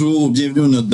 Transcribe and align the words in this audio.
Bonjour, 0.00 0.30
bienvenue 0.30 0.60
à 0.60 0.68
notre 0.68 0.88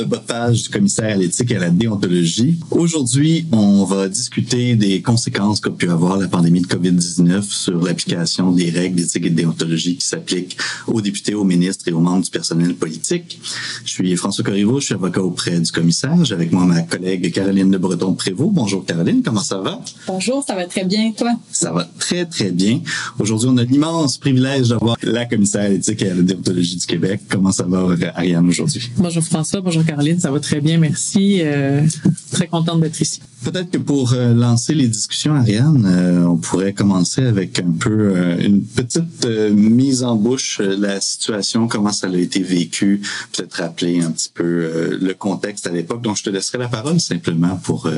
page 0.44 0.64
du 0.64 0.68
commissaire 0.68 1.14
à 1.14 1.16
l'éthique 1.16 1.50
et 1.52 1.56
à 1.56 1.60
la 1.60 1.70
déontologie. 1.70 2.58
Aujourd'hui, 2.70 3.46
on 3.52 3.84
va 3.84 4.08
discuter 4.08 4.76
des 4.76 5.00
conséquences 5.00 5.60
qu'a 5.60 5.70
pu 5.70 5.88
avoir 5.88 6.18
la 6.18 6.28
pandémie 6.28 6.60
de 6.60 6.66
COVID-19 6.66 7.42
sur 7.42 7.82
l'application 7.82 8.52
des 8.52 8.68
règles 8.68 8.96
d'éthique 8.96 9.24
et 9.24 9.30
de 9.30 9.36
déontologie 9.36 9.96
qui 9.96 10.06
s'appliquent 10.06 10.58
aux 10.86 11.00
députés, 11.00 11.34
aux 11.34 11.44
ministres 11.44 11.88
et 11.88 11.92
aux 11.92 12.00
membres 12.00 12.24
du 12.24 12.30
personnel 12.30 12.74
politique. 12.74 13.40
Je 13.84 13.90
suis 13.90 14.14
François 14.16 14.44
Corriveau, 14.44 14.80
je 14.80 14.86
suis 14.86 14.94
avocat 14.94 15.22
auprès 15.22 15.58
du 15.58 15.72
commissaire. 15.72 16.22
J'ai 16.24 16.34
avec 16.34 16.52
moi 16.52 16.66
ma 16.66 16.82
collègue 16.82 17.32
Caroline 17.32 17.70
Le 17.72 17.78
Breton-Prévost. 17.78 18.52
Bonjour 18.52 18.84
Caroline, 18.84 19.22
comment 19.22 19.40
ça 19.40 19.58
va? 19.58 19.80
Bonjour, 20.06 20.44
ça 20.46 20.54
va 20.54 20.66
très 20.66 20.84
bien, 20.84 21.12
toi? 21.12 21.30
Ça 21.52 21.72
va 21.72 21.88
très, 21.98 22.26
très 22.26 22.50
bien. 22.50 22.80
Aujourd'hui, 23.18 23.48
on 23.50 23.56
a 23.56 23.64
l'immense 23.64 24.18
privilège 24.18 24.68
d'avoir 24.68 24.96
la 25.02 25.24
commissaire 25.24 25.62
à 25.62 25.68
l'éthique 25.68 26.02
et 26.02 26.10
à 26.10 26.14
la 26.14 26.22
déontologie 26.22 26.76
du 26.76 26.86
Québec. 26.86 27.22
Comment 27.30 27.52
ça 27.52 27.64
va, 27.64 27.88
Ariane? 28.14 28.46
aujourd'hui? 28.46 28.90
Bonjour 28.98 29.22
François, 29.22 29.62
bonjour 29.62 29.84
Caroline, 29.84 30.20
ça 30.20 30.30
va 30.30 30.33
très 30.40 30.60
bien, 30.60 30.78
merci. 30.78 31.40
Euh, 31.42 31.82
très 32.30 32.46
contente 32.46 32.80
d'être 32.80 33.00
ici. 33.00 33.20
Peut-être 33.44 33.70
que 33.70 33.78
pour 33.78 34.12
euh, 34.12 34.34
lancer 34.34 34.74
les 34.74 34.88
discussions, 34.88 35.34
Ariane, 35.34 35.84
euh, 35.86 36.26
on 36.26 36.36
pourrait 36.36 36.72
commencer 36.72 37.22
avec 37.22 37.58
un 37.58 37.72
peu 37.72 38.14
une 38.40 38.62
petite 38.62 39.26
mise 39.26 40.02
en 40.02 40.16
bouche 40.16 40.60
la 40.60 41.00
situation, 41.00 41.68
comment 41.68 41.92
ça 41.92 42.08
a 42.08 42.16
été 42.16 42.42
vécu, 42.42 43.02
peut-être 43.32 43.54
rappeler 43.54 44.00
un 44.00 44.10
petit 44.10 44.30
peu 44.32 44.98
le 45.00 45.14
contexte 45.14 45.66
à 45.66 45.70
l'époque. 45.70 46.02
Donc, 46.02 46.16
je 46.16 46.22
te 46.22 46.30
laisserai 46.30 46.58
la 46.58 46.68
parole 46.68 47.00
simplement 47.00 47.56
pour 47.56 47.90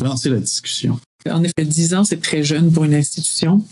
lancer 0.00 0.28
la 0.28 0.38
discussion. 0.38 0.98
En 1.28 1.42
effet, 1.42 1.64
10 1.64 1.94
ans, 1.94 2.04
c'est 2.04 2.20
très 2.20 2.42
jeune 2.42 2.70
pour 2.72 2.84
une 2.84 2.94
institution. 2.94 3.62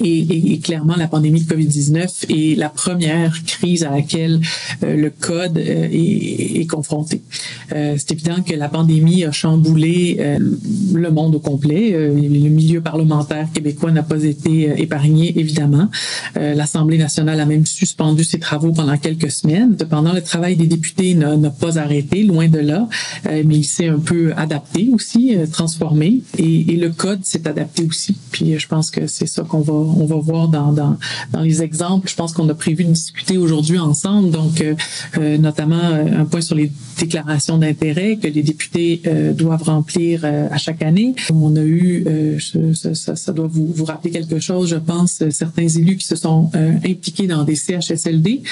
Et, 0.00 0.52
et, 0.52 0.58
clairement, 0.58 0.96
la 0.96 1.06
pandémie 1.06 1.42
de 1.42 1.52
COVID-19 1.52 2.26
est 2.28 2.58
la 2.58 2.68
première 2.68 3.42
crise 3.44 3.84
à 3.84 3.90
laquelle 3.90 4.40
euh, 4.82 4.96
le 4.96 5.10
code 5.10 5.56
euh, 5.56 5.88
est, 5.90 6.60
est, 6.60 6.66
confronté. 6.66 7.22
Euh, 7.72 7.94
c'est 7.96 8.12
évident 8.12 8.42
que 8.42 8.54
la 8.54 8.68
pandémie 8.68 9.24
a 9.24 9.32
chamboulé 9.32 10.16
euh, 10.18 10.38
le 10.92 11.10
monde 11.10 11.36
au 11.36 11.38
complet. 11.38 11.92
le 11.92 12.48
milieu 12.48 12.80
parlementaire 12.80 13.48
québécois 13.54 13.92
n'a 13.92 14.02
pas 14.02 14.22
été 14.24 14.72
épargné, 14.76 15.38
évidemment. 15.38 15.88
L'Assemblée 16.34 16.98
nationale 16.98 17.40
a 17.40 17.46
même 17.46 17.64
suspendu 17.64 18.24
ses 18.24 18.38
travaux 18.38 18.72
pendant 18.72 18.96
quelques 18.98 19.30
semaines. 19.30 19.76
Cependant, 19.78 20.12
le 20.12 20.22
travail 20.22 20.56
des 20.56 20.66
députés 20.66 21.14
n'a 21.14 21.50
pas 21.50 21.78
arrêté, 21.78 22.22
loin 22.22 22.48
de 22.48 22.58
là, 22.58 22.88
mais 23.24 23.56
il 23.56 23.64
s'est 23.64 23.88
un 23.88 23.98
peu 23.98 24.32
adapté 24.36 24.88
aussi, 24.92 25.36
transformé, 25.52 26.22
et, 26.38 26.72
et 26.72 26.76
le 26.76 26.90
code 26.90 27.24
s'est 27.24 27.46
adapté 27.46 27.84
aussi. 27.84 28.16
Puis 28.30 28.58
je 28.58 28.68
pense 28.68 28.90
que 28.90 29.06
c'est 29.06 29.26
ça 29.26 29.42
qu'on 29.42 29.60
va 29.60 29.75
on 29.76 30.06
va 30.06 30.16
voir 30.16 30.48
dans, 30.48 30.72
dans, 30.72 30.96
dans 31.32 31.40
les 31.40 31.62
exemples. 31.62 32.08
Je 32.08 32.14
pense 32.14 32.32
qu'on 32.32 32.48
a 32.48 32.54
prévu 32.54 32.84
de 32.84 32.92
discuter 32.92 33.38
aujourd'hui 33.38 33.78
ensemble, 33.78 34.30
donc 34.30 34.60
euh, 34.60 34.74
euh, 35.18 35.38
notamment 35.38 35.80
euh, 35.82 36.20
un 36.20 36.24
point 36.24 36.40
sur 36.40 36.56
les 36.56 36.70
déclarations 36.98 37.58
d'intérêt 37.58 38.16
que 38.16 38.26
les 38.26 38.42
députés 38.42 39.02
doivent 39.34 39.64
remplir 39.64 40.24
à 40.24 40.56
chaque 40.56 40.80
année. 40.80 41.14
On 41.30 41.54
a 41.56 41.62
eu, 41.62 42.06
ça, 42.74 42.94
ça, 42.94 43.16
ça, 43.16 43.32
doit 43.34 43.46
vous, 43.46 43.66
vous 43.66 43.84
rappeler 43.84 44.10
quelque 44.10 44.38
chose, 44.38 44.70
je 44.70 44.76
pense, 44.76 45.22
certains 45.30 45.68
élus 45.68 45.96
qui 45.96 46.06
se 46.06 46.16
sont 46.16 46.50
impliqués 46.54 47.26
dans 47.26 47.44
des 47.44 47.54
CHSLD 47.54 48.42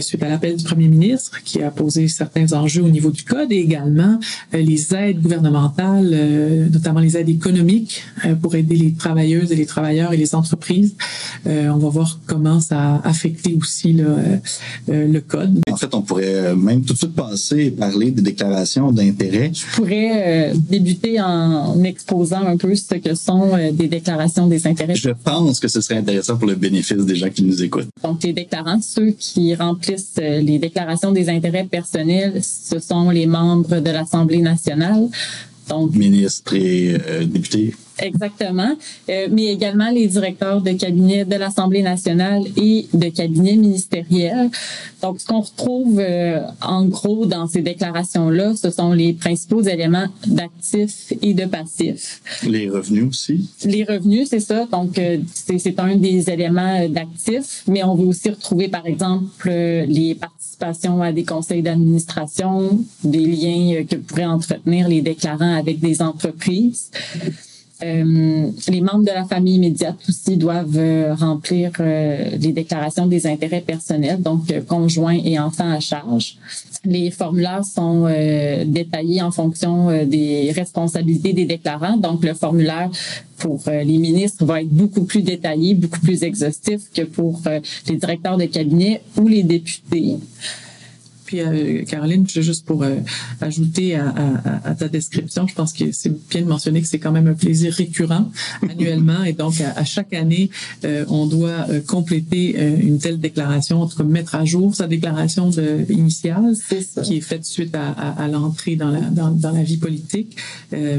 suite 0.00 0.22
à 0.22 0.28
l'appel 0.28 0.56
du 0.56 0.64
premier 0.64 0.88
ministre 0.88 1.42
qui 1.42 1.62
a 1.62 1.70
posé 1.70 2.06
certains 2.08 2.52
enjeux 2.52 2.82
au 2.82 2.90
niveau 2.90 3.10
du 3.10 3.22
code 3.22 3.50
et 3.50 3.60
également 3.60 4.20
les 4.52 4.94
aides 4.94 5.22
gouvernementales, 5.22 6.68
notamment 6.70 7.00
les 7.00 7.16
aides 7.16 7.30
économiques 7.30 8.02
pour 8.42 8.56
aider 8.56 8.76
les 8.76 8.92
travailleuses 8.92 9.52
et 9.52 9.56
les 9.56 9.66
travailleurs 9.66 10.12
et 10.12 10.18
les 10.18 10.34
entreprises 10.34 10.65
euh, 11.46 11.68
on 11.68 11.78
va 11.78 11.88
voir 11.88 12.18
comment 12.26 12.60
ça 12.60 12.96
a 12.96 13.08
affecté 13.08 13.56
aussi 13.60 13.92
le, 13.92 14.06
euh, 14.06 14.36
euh, 14.88 15.08
le 15.08 15.20
code. 15.20 15.60
En 15.70 15.76
fait, 15.76 15.94
on 15.94 16.02
pourrait 16.02 16.54
même 16.56 16.82
tout 16.82 16.92
de 16.92 16.98
suite 16.98 17.14
passer 17.14 17.66
et 17.66 17.70
parler 17.70 18.10
des 18.10 18.22
déclarations 18.22 18.90
d'intérêt. 18.92 19.50
Je 19.52 19.66
pourrais 19.74 20.52
débuter 20.54 21.20
en 21.20 21.82
exposant 21.84 22.46
un 22.46 22.56
peu 22.56 22.74
ce 22.74 22.94
que 22.94 23.14
sont 23.14 23.52
des 23.72 23.88
déclarations 23.88 24.46
des 24.46 24.66
intérêts. 24.66 24.94
Je 24.94 25.10
pense 25.10 25.60
que 25.60 25.68
ce 25.68 25.80
serait 25.80 25.98
intéressant 25.98 26.36
pour 26.36 26.48
le 26.48 26.54
bénéfice 26.54 27.04
des 27.04 27.16
gens 27.16 27.30
qui 27.30 27.42
nous 27.42 27.62
écoutent. 27.62 27.88
Donc, 28.02 28.22
les 28.22 28.32
déclarants, 28.32 28.80
ceux 28.80 29.10
qui 29.10 29.54
remplissent 29.54 30.16
les 30.18 30.58
déclarations 30.58 31.12
des 31.12 31.28
intérêts 31.28 31.64
personnels, 31.64 32.40
ce 32.42 32.78
sont 32.78 33.10
les 33.10 33.26
membres 33.26 33.80
de 33.80 33.90
l'Assemblée 33.90 34.40
nationale. 34.40 35.08
Donc, 35.68 35.94
ministres 35.94 36.54
et 36.54 36.96
députés. 37.26 37.74
Exactement, 37.98 38.76
euh, 39.08 39.28
mais 39.30 39.46
également 39.46 39.90
les 39.90 40.06
directeurs 40.06 40.60
de 40.60 40.72
cabinet 40.72 41.24
de 41.24 41.36
l'Assemblée 41.36 41.82
nationale 41.82 42.42
et 42.56 42.86
de 42.92 43.08
cabinet 43.08 43.56
ministériel. 43.56 44.50
Donc, 45.02 45.20
ce 45.20 45.26
qu'on 45.26 45.40
retrouve 45.40 45.98
euh, 45.98 46.40
en 46.60 46.84
gros 46.84 47.24
dans 47.24 47.46
ces 47.46 47.62
déclarations-là, 47.62 48.54
ce 48.54 48.70
sont 48.70 48.92
les 48.92 49.14
principaux 49.14 49.62
éléments 49.62 50.08
d'actifs 50.26 51.12
et 51.22 51.32
de 51.32 51.46
passifs. 51.46 52.20
Les 52.46 52.68
revenus 52.68 53.08
aussi? 53.08 53.48
Les 53.64 53.84
revenus, 53.84 54.28
c'est 54.28 54.40
ça. 54.40 54.66
Donc, 54.66 54.98
euh, 54.98 55.18
c'est 55.34 55.78
un 55.80 55.96
des 55.96 56.28
éléments 56.28 56.86
d'actifs, 56.88 57.62
mais 57.66 57.82
on 57.82 57.94
va 57.94 58.04
aussi 58.04 58.28
retrouver, 58.28 58.68
par 58.68 58.86
exemple, 58.86 59.48
les 59.48 60.14
participations 60.14 61.00
à 61.02 61.12
des 61.12 61.24
conseils 61.24 61.62
d'administration, 61.62 62.78
des 63.04 63.26
liens 63.26 63.84
que 63.84 63.96
pourraient 63.96 64.26
entretenir 64.26 64.88
les 64.88 65.00
déclarants 65.00 65.56
avec 65.56 65.80
des 65.80 66.02
entreprises. 66.02 66.90
Euh, 67.82 68.50
les 68.68 68.80
membres 68.80 69.04
de 69.04 69.10
la 69.10 69.24
famille 69.24 69.56
immédiate 69.56 69.96
aussi 70.08 70.38
doivent 70.38 70.78
euh, 70.78 71.14
remplir 71.14 71.72
euh, 71.78 72.30
les 72.40 72.52
déclarations 72.52 73.06
des 73.06 73.26
intérêts 73.26 73.60
personnels, 73.60 74.22
donc 74.22 74.50
conjoints 74.66 75.18
et 75.22 75.38
enfants 75.38 75.70
à 75.70 75.80
charge. 75.80 76.38
Les 76.86 77.10
formulaires 77.10 77.64
sont 77.64 78.06
détaillés 78.66 79.20
en 79.20 79.32
fonction 79.32 80.04
des 80.04 80.52
responsabilités 80.52 81.32
des 81.32 81.44
déclarants. 81.44 81.96
Donc, 81.96 82.24
le 82.24 82.32
formulaire 82.32 82.90
pour 83.38 83.60
les 83.66 83.98
ministres 83.98 84.44
va 84.44 84.62
être 84.62 84.68
beaucoup 84.68 85.02
plus 85.02 85.22
détaillé, 85.22 85.74
beaucoup 85.74 85.98
plus 86.00 86.22
exhaustif 86.22 86.82
que 86.94 87.02
pour 87.02 87.42
les 87.88 87.96
directeurs 87.96 88.36
de 88.36 88.44
cabinet 88.44 89.02
ou 89.18 89.26
les 89.26 89.42
députés. 89.42 90.16
Puis 91.26 91.40
euh, 91.40 91.84
Caroline, 91.84 92.26
juste 92.28 92.64
pour 92.64 92.82
euh, 92.82 92.96
ajouter 93.40 93.96
à, 93.96 94.08
à, 94.08 94.70
à, 94.70 94.74
ta 94.74 94.88
description, 94.88 95.46
je 95.46 95.54
pense 95.54 95.72
que 95.72 95.90
c'est 95.92 96.12
bien 96.28 96.42
de 96.42 96.46
mentionner 96.46 96.80
que 96.80 96.86
c'est 96.86 97.00
quand 97.00 97.12
même 97.12 97.26
un 97.26 97.34
plaisir 97.34 97.72
récurrent 97.72 98.30
annuellement 98.70 99.24
et 99.24 99.32
donc 99.32 99.60
à, 99.60 99.84
chaque 99.84 100.14
année, 100.14 100.50
euh, 100.84 101.04
on 101.08 101.26
doit 101.26 101.66
euh, 101.68 101.80
compléter 101.80 102.56
une 102.80 102.98
telle 102.98 103.18
déclaration, 103.18 103.82
en 103.82 103.88
tout 103.88 103.96
cas 103.96 104.04
mettre 104.04 104.36
à 104.36 104.44
jour 104.44 104.74
sa 104.74 104.86
déclaration 104.86 105.50
de, 105.50 105.84
initiale 105.90 106.54
qui 107.02 107.16
est 107.16 107.20
faite 107.20 107.44
suite 107.44 107.74
à, 107.74 108.28
l'entrée 108.28 108.76
dans 108.76 108.90
la, 108.90 109.00
dans, 109.00 109.30
dans, 109.30 109.50
la 109.50 109.62
vie 109.62 109.76
politique. 109.78 110.36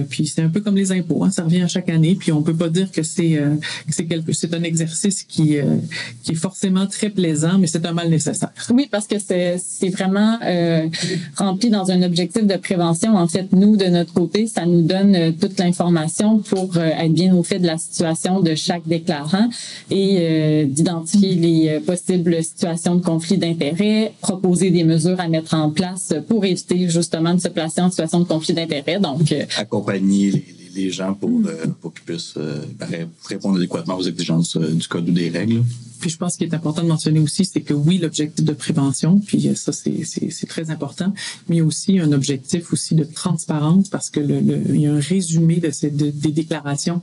puis 0.09 0.27
c'est 0.27 0.41
un 0.41 0.49
peu 0.49 0.59
comme 0.59 0.75
les 0.75 0.91
impôts, 0.91 1.23
hein, 1.23 1.31
ça 1.31 1.43
revient 1.43 1.61
à 1.61 1.67
chaque 1.67 1.89
année. 1.89 2.15
Puis 2.15 2.31
on 2.31 2.41
peut 2.41 2.55
pas 2.55 2.69
dire 2.69 2.91
que 2.91 3.03
c'est 3.03 3.39
c'est 3.89 4.05
quelque 4.05 4.33
c'est 4.33 4.53
un 4.53 4.63
exercice 4.63 5.23
qui 5.23 5.57
qui 6.23 6.31
est 6.31 6.35
forcément 6.35 6.87
très 6.87 7.09
plaisant, 7.09 7.57
mais 7.59 7.67
c'est 7.67 7.85
un 7.85 7.93
mal 7.93 8.09
nécessaire. 8.09 8.51
Oui, 8.71 8.87
parce 8.91 9.07
que 9.07 9.19
c'est 9.19 9.57
c'est 9.63 9.91
vraiment 10.17 10.39
euh, 10.45 10.87
rempli 11.35 11.69
dans 11.69 11.91
un 11.91 12.01
objectif 12.03 12.45
de 12.45 12.55
prévention. 12.55 13.15
En 13.15 13.27
fait, 13.27 13.51
nous, 13.51 13.77
de 13.77 13.85
notre 13.85 14.13
côté, 14.13 14.47
ça 14.47 14.65
nous 14.65 14.81
donne 14.81 15.15
euh, 15.15 15.31
toute 15.31 15.59
l'information 15.59 16.39
pour 16.39 16.77
euh, 16.77 16.85
être 16.85 17.13
bien 17.13 17.35
au 17.35 17.43
fait 17.43 17.59
de 17.59 17.67
la 17.67 17.77
situation 17.77 18.41
de 18.41 18.55
chaque 18.55 18.87
déclarant 18.87 19.49
et 19.91 20.65
d'identifier 20.67 21.35
les 21.35 21.79
possibles 21.79 22.43
situations 22.43 22.95
de 22.95 23.01
conflit 23.03 23.37
d'intérêts, 23.37 24.13
proposer 24.21 24.71
des 24.71 24.83
mesures 24.83 25.19
à 25.19 25.27
mettre 25.27 25.53
en 25.53 25.69
place 25.69 26.13
pour 26.27 26.45
éviter 26.45 26.89
justement 26.89 27.33
de 27.33 27.39
se 27.39 27.47
placer 27.47 27.81
en 27.81 27.89
situation 27.89 28.19
de 28.19 28.25
conflit 28.25 28.53
d'intérêts. 28.53 28.99
Donc, 28.99 29.33
accompagner 29.57 30.31
les 30.31 30.45
les 30.77 30.91
gens 30.91 31.13
pour, 31.13 31.41
pour 31.81 31.93
qu'ils 31.93 32.03
puissent 32.05 32.35
euh, 32.37 32.61
répondre 33.27 33.57
adéquatement 33.57 33.97
aux 33.97 34.03
exigences 34.03 34.55
du 34.57 34.87
code 34.87 35.09
ou 35.09 35.11
des 35.11 35.29
règles. 35.29 35.63
Puis 35.99 36.09
je 36.09 36.17
pense 36.17 36.37
qu'il 36.37 36.47
est 36.47 36.55
important 36.55 36.83
de 36.83 36.87
mentionner 36.87 37.19
aussi, 37.19 37.45
c'est 37.45 37.61
que 37.61 37.73
oui, 37.73 37.97
l'objectif 37.97 38.43
de 38.43 38.53
prévention, 38.53 39.19
puis 39.19 39.51
ça 39.55 39.71
c'est 39.71 40.47
très 40.47 40.69
important, 40.71 41.13
mais 41.49 41.61
aussi 41.61 41.99
un 41.99 42.11
objectif 42.11 42.73
aussi 42.73 42.95
de 42.95 43.03
transparence 43.03 43.89
parce 43.89 44.09
que 44.09 44.19
le, 44.19 44.39
le 44.39 44.61
il 44.69 44.81
y 44.81 44.87
a 44.87 44.93
un 44.93 44.99
résumé 44.99 45.57
de 45.57 45.71
ces 45.71 45.89
des 45.89 46.31
déclarations 46.31 47.01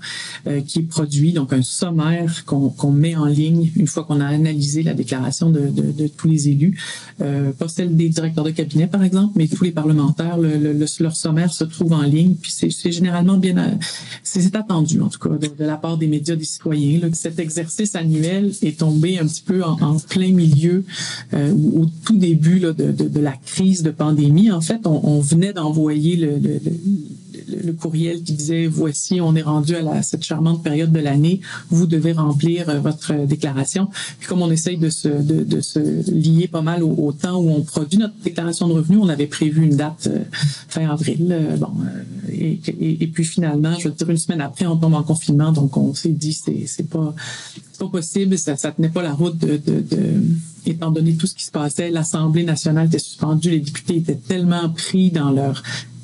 qui 0.67 0.81
est 0.81 0.83
produit, 0.83 1.33
donc 1.33 1.53
un 1.53 1.63
sommaire 1.63 2.45
qu'on 2.45 2.71
qu'on 2.71 2.91
met 2.93 3.17
en 3.17 3.27
ligne 3.27 3.71
une 3.77 3.87
fois 3.87 4.05
qu'on 4.05 4.21
a 4.21 4.27
analysé 4.27 4.83
la 4.83 4.95
déclaration 4.95 5.51
de, 5.51 5.69
de, 5.69 5.93
de 5.93 6.07
tous 6.07 6.29
les 6.29 6.49
élus, 6.49 6.79
euh, 7.21 7.53
pas 7.53 7.69
celle 7.69 7.97
des 7.97 8.09
directeurs 8.09 8.45
de 8.45 8.51
cabinet 8.51 8.87
par 8.87 9.03
exemple, 9.05 9.33
mais 9.37 9.49
tous 9.49 9.65
les 9.65 9.71
parlementaires, 9.73 10.39
le, 10.39 10.57
le, 10.59 10.87
leur 11.01 11.17
sommaire 11.17 11.53
se 11.53 11.65
trouve 11.65 11.93
en 11.93 12.03
ligne, 12.03 12.35
puis 12.35 12.53
c'est 12.53 12.93
généralement 12.93 13.37
bien 13.37 13.79
c'est 14.23 14.55
attendu 14.57 15.01
en 15.01 15.09
tout 15.09 15.19
cas 15.19 15.37
de, 15.37 15.65
la 15.65 15.77
part 15.77 15.97
des 15.97 16.07
médias, 16.07 16.37
des 16.37 16.45
citoyens. 16.45 17.01
Là. 17.01 17.09
Cet 17.13 17.39
exercice 17.39 17.95
annuel 17.95 18.53
est 18.63 18.83
un 18.89 19.27
petit 19.27 19.43
peu 19.43 19.63
en, 19.63 19.99
plein 19.99 20.33
milieu, 20.33 20.85
euh, 21.33 21.53
au, 21.53 21.87
tout 22.05 22.17
début 22.17 22.59
là, 22.59 22.73
de, 22.73 22.91
de, 22.93 23.21
la 23.21 23.33
crise 23.33 23.83
de 23.83 23.91
pandémie. 23.91 24.51
En 24.51 24.61
fait, 24.61 24.87
on, 24.87 25.01
on 25.05 25.21
venait 25.21 25.53
d'envoyer 25.53 26.17
le, 26.17 26.39
le 26.39 26.61
le 26.65 26.71
courriel 27.79 28.23
qui 28.23 28.33
disait 28.33 28.67
voici, 28.67 29.21
on 29.21 29.35
est 29.35 29.43
rendu 29.43 29.75
à 29.75 29.83
la, 29.83 30.03
cette 30.03 30.25
charmante 30.25 30.63
période 30.63 30.93
de 30.93 31.01
l'année, 31.01 31.41
vous 31.71 31.87
devez 31.87 32.13
remplir 32.13 32.69
euh, 32.69 32.79
votre 32.79 33.13
déclaration. 33.27 33.89
Puis 34.19 34.29
comme 34.29 34.43
on 34.43 34.51
essaye 34.51 34.77
de 34.77 34.91
se, 34.91 35.09
de, 35.09 35.45
de 35.45 35.61
se 35.61 35.79
lier 36.11 36.49
pas 36.49 36.63
mal 36.63 36.83
au, 36.83 37.13
temps 37.13 37.41
où 37.41 37.51
on 37.51 37.63
produit 37.63 37.99
notre 37.99 38.19
déclaration 38.23 38.69
de 38.69 38.75
revenus, 38.75 38.99
on 39.01 39.09
avait 39.09 39.27
prévu 39.27 39.65
une 39.65 39.77
date 39.77 40.09
euh, 40.11 40.25
fin 40.69 40.89
avril. 40.89 41.29
Euh, 41.31 41.57
bon, 41.57 41.71
et, 42.31 42.61
et, 42.81 43.07
puis 43.07 43.25
finalement, 43.25 43.75
je 43.79 43.89
veux 43.89 43.95
dire 43.95 44.11
une 44.11 44.19
semaine 44.19 44.41
après, 44.41 44.67
on 44.67 44.77
tombe 44.77 44.95
en 44.95 45.03
confinement, 45.03 45.53
donc 45.53 45.77
on 45.77 45.95
s'est 45.95 46.09
dit 46.09 46.33
c'est 46.33 46.67
c'est 46.67 46.89
pas 46.89 47.15
pas 47.79 47.89
possible, 47.89 48.39
ça 48.39 48.57
ça 48.57 48.73
tenait 48.73 48.89
pas 48.89 49.03
la 49.03 49.13
route 49.13 49.37
de, 49.37 49.57
de, 49.57 49.81
de 49.81 50.23
étant 50.67 50.91
donné 50.91 51.15
tout 51.15 51.27
ce 51.27 51.35
qui 51.35 51.45
se 51.45 51.51
passait, 51.51 51.91
l'Assemblée 51.91 52.45
nationale 52.45 52.87
était 52.87 52.99
suspendue, 52.99 53.51
les 53.51 53.61
députés 53.61 53.97
étaient 53.97 54.15
tellement 54.15 54.71
pris 54.71 55.11
dans 55.11 55.31
leur 55.31 55.63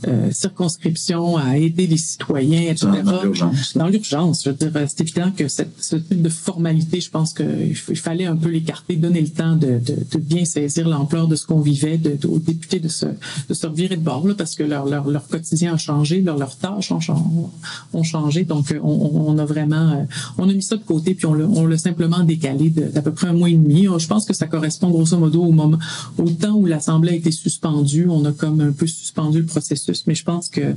euh, 0.09 0.31
circonscription 0.31 1.37
à 1.37 1.59
aider 1.59 1.87
les 1.87 1.97
citoyens, 1.97 2.63
etc. 2.63 2.87
Dans 3.05 3.23
l'urgence. 3.23 3.77
Dans 3.77 3.89
l'urgence. 3.89 4.45
Je 4.45 4.51
veux 4.51 4.57
dire, 4.57 4.73
c'est 4.89 5.01
évident 5.03 5.31
que 5.37 5.49
cette, 5.49 5.83
ce 5.83 5.97
type 5.97 6.23
de 6.23 6.29
formalité, 6.29 7.01
je 7.01 7.11
pense 7.11 7.35
qu'il 7.35 7.75
fallait 7.77 8.27
un 8.27 8.37
peu 8.37 8.49
l'écarter, 8.49 8.97
donner 8.97 9.21
le 9.21 9.29
temps 9.29 9.57
de, 9.57 9.79
de, 9.79 9.97
de 10.11 10.19
bien 10.19 10.45
saisir 10.45 10.89
l'ampleur 10.89 11.29
de 11.29 11.37
ce 11.37 11.47
qu'on 11.47 11.61
vivait, 11.61 11.99
de, 11.99 12.19
aux 12.27 12.39
députés 12.39 12.81
de 12.81 12.89
se, 12.89 13.07
de 13.07 13.55
se 13.55 13.67
revirer 13.67 13.97
de 13.97 14.03
bord, 14.03 14.27
là, 14.27 14.35
parce 14.35 14.55
que 14.55 14.63
leur, 14.63 14.87
leur, 14.87 15.09
leur 15.09 15.27
quotidien 15.29 15.75
a 15.75 15.77
changé, 15.77 16.23
leur, 16.23 16.39
leurs 16.39 16.57
tâches 16.57 16.91
ont, 16.93 17.51
ont 17.93 18.03
changé. 18.03 18.45
Donc, 18.45 18.75
on, 18.83 18.89
on, 19.27 19.39
a 19.39 19.45
vraiment, 19.45 19.91
euh, 19.93 20.05
on 20.39 20.49
a 20.49 20.53
mis 20.53 20.63
ça 20.63 20.77
de 20.77 20.83
côté, 20.83 21.15
puis 21.15 21.27
on 21.27 21.35
l'a, 21.35 21.45
on 21.45 21.67
l'a 21.67 21.79
simplement 21.79 22.21
décalé 22.21 22.71
d'à 22.71 23.03
peu 23.03 23.13
près 23.13 23.29
un 23.29 23.33
mois 23.35 23.51
et 23.51 23.55
demi. 23.55 23.87
Je 23.99 24.07
pense 24.07 24.25
que 24.25 24.35
ça 24.35 24.47
correspond 24.47 24.91
grosso 24.91 25.19
modo 25.19 25.43
au 25.43 25.53
moment, 25.53 25.79
au 26.19 26.31
temps 26.31 26.55
où 26.55 26.65
l'Assemblée 26.67 27.13
a 27.13 27.17
été 27.17 27.31
suspendue. 27.31 28.07
On 28.09 28.25
a 28.25 28.33
comme 28.33 28.61
un 28.61 28.73
peu 28.73 28.87
suspendu 28.87 29.41
le 29.41 29.47
processus 29.47 29.90
mais 30.07 30.15
je 30.15 30.25
pense 30.25 30.49
que 30.49 30.75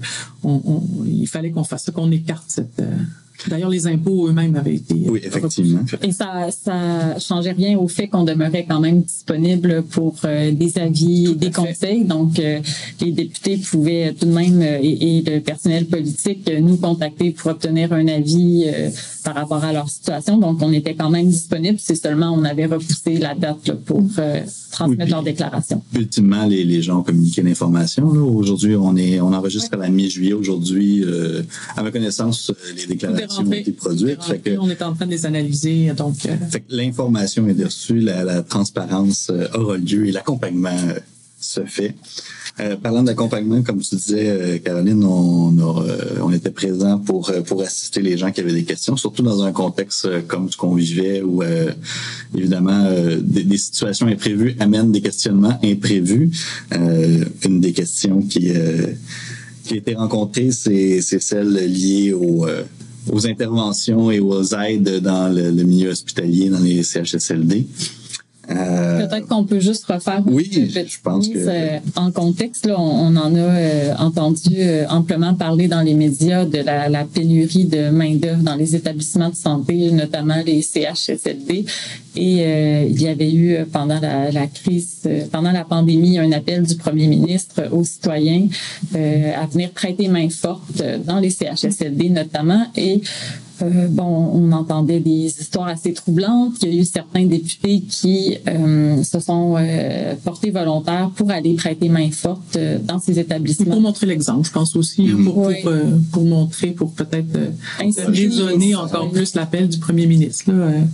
fallait 1.28 1.52
qu'on 1.52 1.64
fasse 1.64 1.84
ça, 1.84 1.92
qu'on 1.92 2.12
écarte 2.12 2.46
cette. 2.48 2.82
Euh, 3.46 3.50
d'ailleurs, 3.50 3.70
les 3.70 3.88
impôts 3.88 4.28
eux-mêmes 4.28 4.56
avaient 4.56 4.76
été. 4.76 4.96
Oui, 5.08 5.22
effectivement. 5.24 5.82
Et 6.02 6.12
ça, 6.12 6.50
ça 6.52 7.20
changeait 7.20 7.52
rien 7.52 7.78
au 7.78 7.88
fait 7.88 8.08
qu'on 8.08 8.24
demeurait 8.24 8.66
quand 8.68 8.80
même 8.80 9.02
disponible 9.02 9.84
pour 9.84 10.16
euh, 10.26 10.52
des 10.52 10.78
avis, 10.78 11.36
des 11.36 11.52
conseils. 11.52 12.06
Donc, 12.06 12.40
euh, 12.40 12.60
les 13.02 13.12
députés 13.12 13.58
pouvaient 13.58 14.14
tout 14.18 14.26
de 14.26 14.32
même 14.32 14.62
et, 14.62 15.24
le 15.26 15.40
personnel 15.40 15.86
politique 15.86 16.50
nous 16.62 16.78
contacter 16.78 17.32
pour 17.32 17.52
obtenir 17.52 17.94
un 17.94 18.08
avis 18.08 18.66
par 19.24 19.36
rapport 19.36 19.64
à 19.64 19.72
leur 19.72 19.90
situation. 19.90 20.38
Donc, 20.38 20.62
on 20.62 20.72
était 20.74 20.96
quand 20.96 21.10
même 21.10 21.28
disponible. 21.28 21.78
C'est 21.80 21.96
seulement 21.96 22.32
on 22.32 22.44
avait 22.44 22.66
repoussé 22.66 23.18
la 23.18 23.36
date 23.36 23.72
pour 23.86 24.04
transmettre 24.72 25.12
leur 25.12 25.24
déclaration. 25.24 25.82
Ultimement, 25.94 26.46
les, 26.46 26.64
les 26.64 26.82
gens 26.82 27.00
ont 27.00 27.04
communiqué 27.04 27.42
l'information. 27.42 28.06
Aujourd'hui, 28.06 28.76
on 28.76 28.96
est 28.96 29.22
on 29.22 29.34
enregistre 29.34 29.74
à 29.74 29.78
la 29.78 29.90
mi-juillet. 29.90 30.34
Aujourd'hui, 30.34 31.04
euh, 31.04 31.44
à 31.76 31.84
ma 31.84 31.92
connaissance, 31.92 32.52
les 32.76 32.86
déclarations 32.86 33.23
ont 33.40 33.52
été 33.52 33.72
produites. 33.72 34.20
on 34.60 34.70
est 34.70 34.82
en 34.82 34.94
train 34.94 35.06
de 35.06 35.12
les 35.12 35.26
analyser. 35.26 35.92
Donc, 35.94 36.26
euh, 36.26 36.36
l'information 36.70 37.48
est 37.48 37.64
reçue, 37.64 38.00
la, 38.00 38.24
la 38.24 38.44
transparence 38.44 39.30
euh, 39.30 39.48
aura 39.54 39.78
lieu 39.78 40.08
et 40.08 40.12
l'accompagnement 40.12 40.70
euh, 40.70 41.00
se 41.40 41.62
fait. 41.66 41.96
Euh, 42.60 42.76
parlant 42.78 43.02
d'accompagnement, 43.02 43.64
comme 43.64 43.82
tu 43.82 43.96
disais, 43.96 44.30
euh, 44.30 44.58
Caroline, 44.60 45.04
on, 45.04 45.58
euh, 45.58 46.20
on 46.22 46.32
était 46.32 46.52
présent 46.52 47.00
pour 47.00 47.32
pour 47.46 47.64
assister 47.64 48.02
les 48.02 48.16
gens 48.16 48.32
qui 48.32 48.42
avaient 48.42 48.54
des 48.54 48.64
questions, 48.64 48.96
surtout 48.96 49.24
dans 49.24 49.44
un 49.44 49.52
contexte 49.52 50.08
comme 50.28 50.52
ce 50.52 50.58
qu'on 50.58 50.76
vivait 50.76 51.22
où 51.22 51.42
évidemment 52.36 52.88
des, 53.22 53.58
situations 53.58 54.08
imprévues 54.08 54.56
amènent 54.60 54.92
des 54.92 55.02
questionnements 55.02 55.58
imprévus. 55.64 56.32
une 57.44 57.60
des 57.60 57.74
questions 57.74 58.22
qui 58.22 58.52
qui 59.64 59.74
a 59.74 59.78
été 59.78 59.96
rencontrée, 59.96 60.52
c'est 60.52 61.02
c'est 61.02 61.22
celle 61.22 61.54
liée 61.54 62.14
au 62.14 62.46
aux 63.12 63.28
interventions 63.28 64.12
et 64.12 64.20
aux 64.20 64.44
aides 64.54 65.00
dans 65.02 65.34
le, 65.34 65.52
milieu 65.64 65.90
hospitalier, 65.92 66.50
dans 66.50 66.60
les 66.60 66.84
CHSLD. 66.84 67.66
Euh, 68.50 69.08
Peut-être 69.08 69.28
qu'on 69.28 69.46
peut 69.46 69.62
juste 69.62 69.86
refaire 69.86 70.22
oui, 70.26 70.50
je 70.52 70.98
pense 71.02 71.30
que... 71.30 71.38
Euh, 71.38 71.80
en 71.96 72.12
contexte. 72.12 72.66
Là, 72.66 72.76
on, 72.78 73.16
en 73.16 73.36
a 73.36 73.40
euh, 73.40 73.94
entendu 73.98 74.58
amplement 74.90 75.34
parler 75.34 75.68
dans 75.68 75.82
les 75.82 75.94
médias 75.94 76.46
de 76.46 76.58
la, 76.60 76.90
la 76.90 77.06
pénurie 77.06 77.66
de 77.66 77.90
main 77.90 78.16
d'œuvre 78.16 78.44
dans 78.44 78.56
les 78.56 78.76
établissements 78.76 79.30
de 79.30 79.36
santé, 79.36 79.92
notamment 79.92 80.42
les 80.46 80.62
CHSLD. 80.62 81.66
Et 82.16 82.88
il 82.90 83.02
y 83.02 83.08
avait 83.08 83.32
eu 83.32 83.58
pendant 83.72 84.00
la, 84.00 84.30
la 84.30 84.48
crise, 84.48 85.02
pendant 85.32 85.52
la 85.52 85.64
pandémie, 85.64 86.20
un 86.20 86.32
appel 86.32 86.64
du 86.64 86.76
premier 86.76 87.08
ministre 87.08 87.64
aux 87.72 87.84
citoyens 87.84 88.48
à 88.94 89.46
venir 89.48 89.72
prêter 89.72 90.08
main 90.08 90.30
forte 90.30 90.84
dans 91.06 91.20
les 91.20 91.32
CHSLD 91.32 92.10
notamment. 92.10 92.68
Et 92.76 93.02
euh, 93.64 93.88
bon, 93.88 94.04
on 94.04 94.52
entendait 94.52 95.00
des 95.00 95.26
histoires 95.26 95.68
assez 95.68 95.94
troublantes. 95.94 96.56
Il 96.62 96.74
y 96.74 96.78
a 96.78 96.82
eu 96.82 96.86
certains 96.86 97.26
députés 97.26 97.82
qui 97.82 98.38
euh, 98.48 99.02
se 99.04 99.20
sont 99.20 99.56
euh, 99.58 100.16
portés 100.24 100.52
volontaires 100.52 101.10
pour 101.16 101.32
aller 101.32 101.54
prêter 101.54 101.90
main 101.90 102.12
forte 102.12 102.58
dans 102.84 103.00
ces 103.00 103.20
établissements. 103.20 103.72
Pour 103.72 103.82
montrer 103.82 104.08
l'exemple, 104.08 104.48
je 104.48 104.52
pense 104.52 104.76
aussi, 104.76 105.10
hein, 105.10 105.18
pour, 105.24 105.52
pour, 106.12 106.24
montrer, 106.26 106.72
pour 106.72 106.92
peut-être 106.94 107.40
raisonner 107.80 108.76
encore 108.76 109.10
plus 109.10 109.34
l'appel 109.36 109.70
du 109.70 109.80
premier 109.80 110.08
ministre. 110.08 110.46
Il 110.50 110.88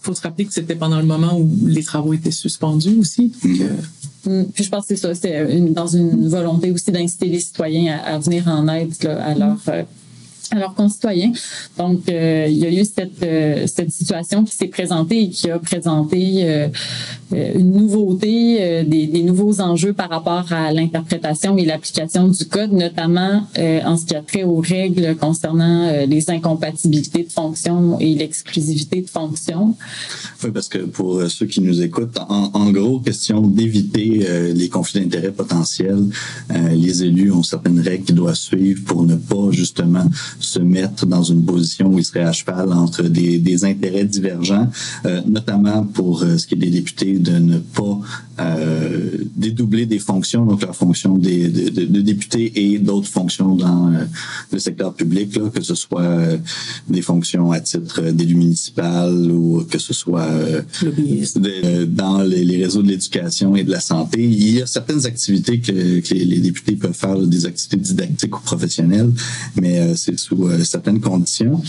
faut 0.00 0.14
se 0.14 0.22
rappeler 0.22 0.46
que 0.46 0.52
c'était 0.52 0.76
pendant 0.76 0.98
le 0.98 1.06
moment 1.06 1.38
où 1.38 1.48
les 1.66 1.82
travaux 1.82 2.12
étaient 2.12 2.30
suspendus 2.30 2.96
aussi. 2.98 3.32
Mm. 3.42 4.44
Puis 4.52 4.64
je 4.64 4.68
pense 4.68 4.86
que 4.86 4.96
c'est 4.96 5.00
ça, 5.00 5.14
c'est 5.14 5.60
dans 5.70 5.86
une 5.86 6.28
volonté 6.28 6.72
aussi 6.72 6.90
d'inciter 6.90 7.26
les 7.26 7.40
citoyens 7.40 8.00
à, 8.04 8.18
venir 8.18 8.48
en 8.48 8.66
aide 8.68 8.92
à 9.06 9.34
leur 9.34 9.56
leurs 10.54 10.74
concitoyens. 10.74 11.32
Donc, 11.78 12.08
euh, 12.08 12.46
il 12.48 12.58
y 12.58 12.66
a 12.66 12.70
eu 12.70 12.84
cette, 12.84 13.22
euh, 13.22 13.66
cette 13.66 13.90
situation 13.90 14.44
qui 14.44 14.54
s'est 14.54 14.68
présentée 14.68 15.22
et 15.22 15.30
qui 15.30 15.50
a 15.50 15.58
présenté 15.58 16.44
euh, 16.44 16.68
une 17.32 17.72
nouveauté, 17.72 18.84
des, 18.84 19.06
des, 19.06 19.22
nouveaux 19.22 19.60
enjeux 19.60 19.92
par 19.92 20.10
rapport 20.10 20.52
à 20.52 20.72
l'interprétation 20.72 21.56
et 21.56 21.64
l'application 21.64 22.28
du 22.28 22.44
code, 22.44 22.72
notamment 22.72 23.42
en 23.58 23.96
ce 23.96 24.06
qui 24.06 24.14
a 24.14 24.22
trait 24.22 24.44
aux 24.44 24.60
règles 24.60 25.16
concernant 25.16 26.06
les 26.06 26.30
incompatibilités 26.30 27.24
de 27.24 27.32
fonction 27.32 27.98
et 27.98 28.14
l'exclusivité 28.14 29.02
de 29.02 29.08
fonction. 29.08 29.74
Oui, 30.44 30.50
parce 30.52 30.68
que 30.68 30.78
pour 30.78 31.20
ceux 31.28 31.46
qui 31.46 31.60
nous 31.60 31.82
écoutent, 31.82 32.18
en, 32.28 32.50
en 32.54 32.70
gros, 32.70 33.00
question 33.00 33.40
d'éviter 33.40 34.52
les 34.54 34.68
conflits 34.68 35.00
d'intérêts 35.00 35.32
potentiels, 35.32 36.04
les 36.70 37.02
élus 37.02 37.32
ont 37.32 37.42
certaines 37.42 37.80
règles 37.80 38.04
qu'ils 38.04 38.14
doivent 38.14 38.34
suivre 38.34 38.84
pour 38.84 39.02
ne 39.02 39.16
pas 39.16 39.50
justement 39.50 40.04
se 40.40 40.58
mettre 40.58 41.06
dans 41.06 41.22
une 41.22 41.44
position 41.44 41.88
où 41.88 41.98
ils 41.98 42.04
seraient 42.04 42.24
à 42.24 42.32
cheval 42.32 42.72
entre 42.72 43.02
des, 43.02 43.38
des 43.38 43.64
intérêts 43.64 44.04
divergents, 44.04 44.68
euh, 45.04 45.20
notamment 45.26 45.84
pour 45.84 46.22
euh, 46.22 46.38
ce 46.38 46.46
qui 46.46 46.54
est 46.54 46.58
des 46.58 46.70
députés, 46.70 47.18
de 47.18 47.38
ne 47.38 47.58
pas 47.58 47.98
euh, 48.38 49.16
dédoubler 49.34 49.86
des 49.86 49.98
fonctions, 49.98 50.44
donc 50.44 50.60
la 50.60 50.74
fonction 50.74 51.16
des, 51.16 51.48
de, 51.48 51.70
de, 51.70 51.86
de 51.86 52.00
députés 52.02 52.52
et 52.54 52.78
d'autres 52.78 53.08
fonctions 53.08 53.54
dans 53.54 53.88
euh, 53.88 54.04
le 54.52 54.58
secteur 54.58 54.92
public, 54.92 55.36
là, 55.36 55.48
que 55.48 55.62
ce 55.62 55.74
soit 55.74 56.02
euh, 56.02 56.36
des 56.86 57.00
fonctions 57.00 57.50
à 57.50 57.60
titre 57.60 58.02
d'élu 58.10 58.34
municipal 58.34 59.10
ou 59.30 59.64
que 59.70 59.78
ce 59.78 59.94
soit 59.94 60.28
dans 61.86 62.22
les, 62.22 62.44
les, 62.44 62.62
réseaux 62.62 62.82
de 62.82 62.88
l'éducation 62.88 63.56
et 63.56 63.64
de 63.64 63.70
la 63.70 63.80
santé. 63.80 64.22
Il 64.22 64.56
y 64.56 64.60
a 64.60 64.66
certaines 64.66 65.06
activités 65.06 65.60
que, 65.60 66.00
que 66.00 66.14
les, 66.14 66.40
députés 66.40 66.76
peuvent 66.76 66.92
faire, 66.92 67.16
des 67.16 67.46
activités 67.46 67.78
didactiques 67.78 68.36
ou 68.36 68.42
professionnelles, 68.42 69.12
mais 69.58 69.96
c'est 69.96 70.18
sous 70.26 70.48
certaines 70.64 71.00
conditions. 71.00 71.62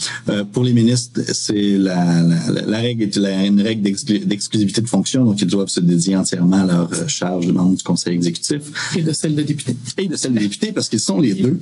pour 0.52 0.64
les 0.64 0.74
ministres, 0.74 1.22
c'est 1.34 1.78
la, 1.78 2.22
la, 2.24 2.62
la, 2.66 2.80
règle 2.80 3.04
est 3.04 3.16
une 3.18 3.62
règle 3.62 3.82
d'exclusivité 3.82 4.82
de 4.82 4.88
fonction, 4.88 5.26
donc 5.26 5.42
ils 5.42 5.48
doivent 5.48 5.68
se 5.70 5.80
dédier 5.80 6.16
entièrement 6.16 6.58
à 6.58 6.66
leur 6.66 6.94
euh, 6.94 7.08
charge 7.08 7.46
de 7.48 7.52
membre 7.52 7.76
du 7.76 7.84
conseil 7.84 8.16
exécutif. 8.16 8.62
Et 8.98 9.02
de 9.02 9.14
celle 9.14 9.36
de 9.36 9.44
député. 9.44 9.76
Et 9.98 10.08
de 10.08 10.16
celle 10.16 10.34
de 10.34 10.40
député, 10.40 10.72
parce 10.72 10.90
qu'ils 10.90 11.00
sont 11.00 11.20
les 11.20 11.34
deux. 11.34 11.60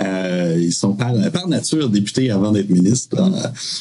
Euh, 0.00 0.56
ils 0.60 0.72
sont 0.72 0.94
par, 0.94 1.12
par 1.30 1.48
nature 1.48 1.88
députés 1.88 2.30
avant 2.30 2.52
d'être 2.52 2.70
ministres. 2.70 3.16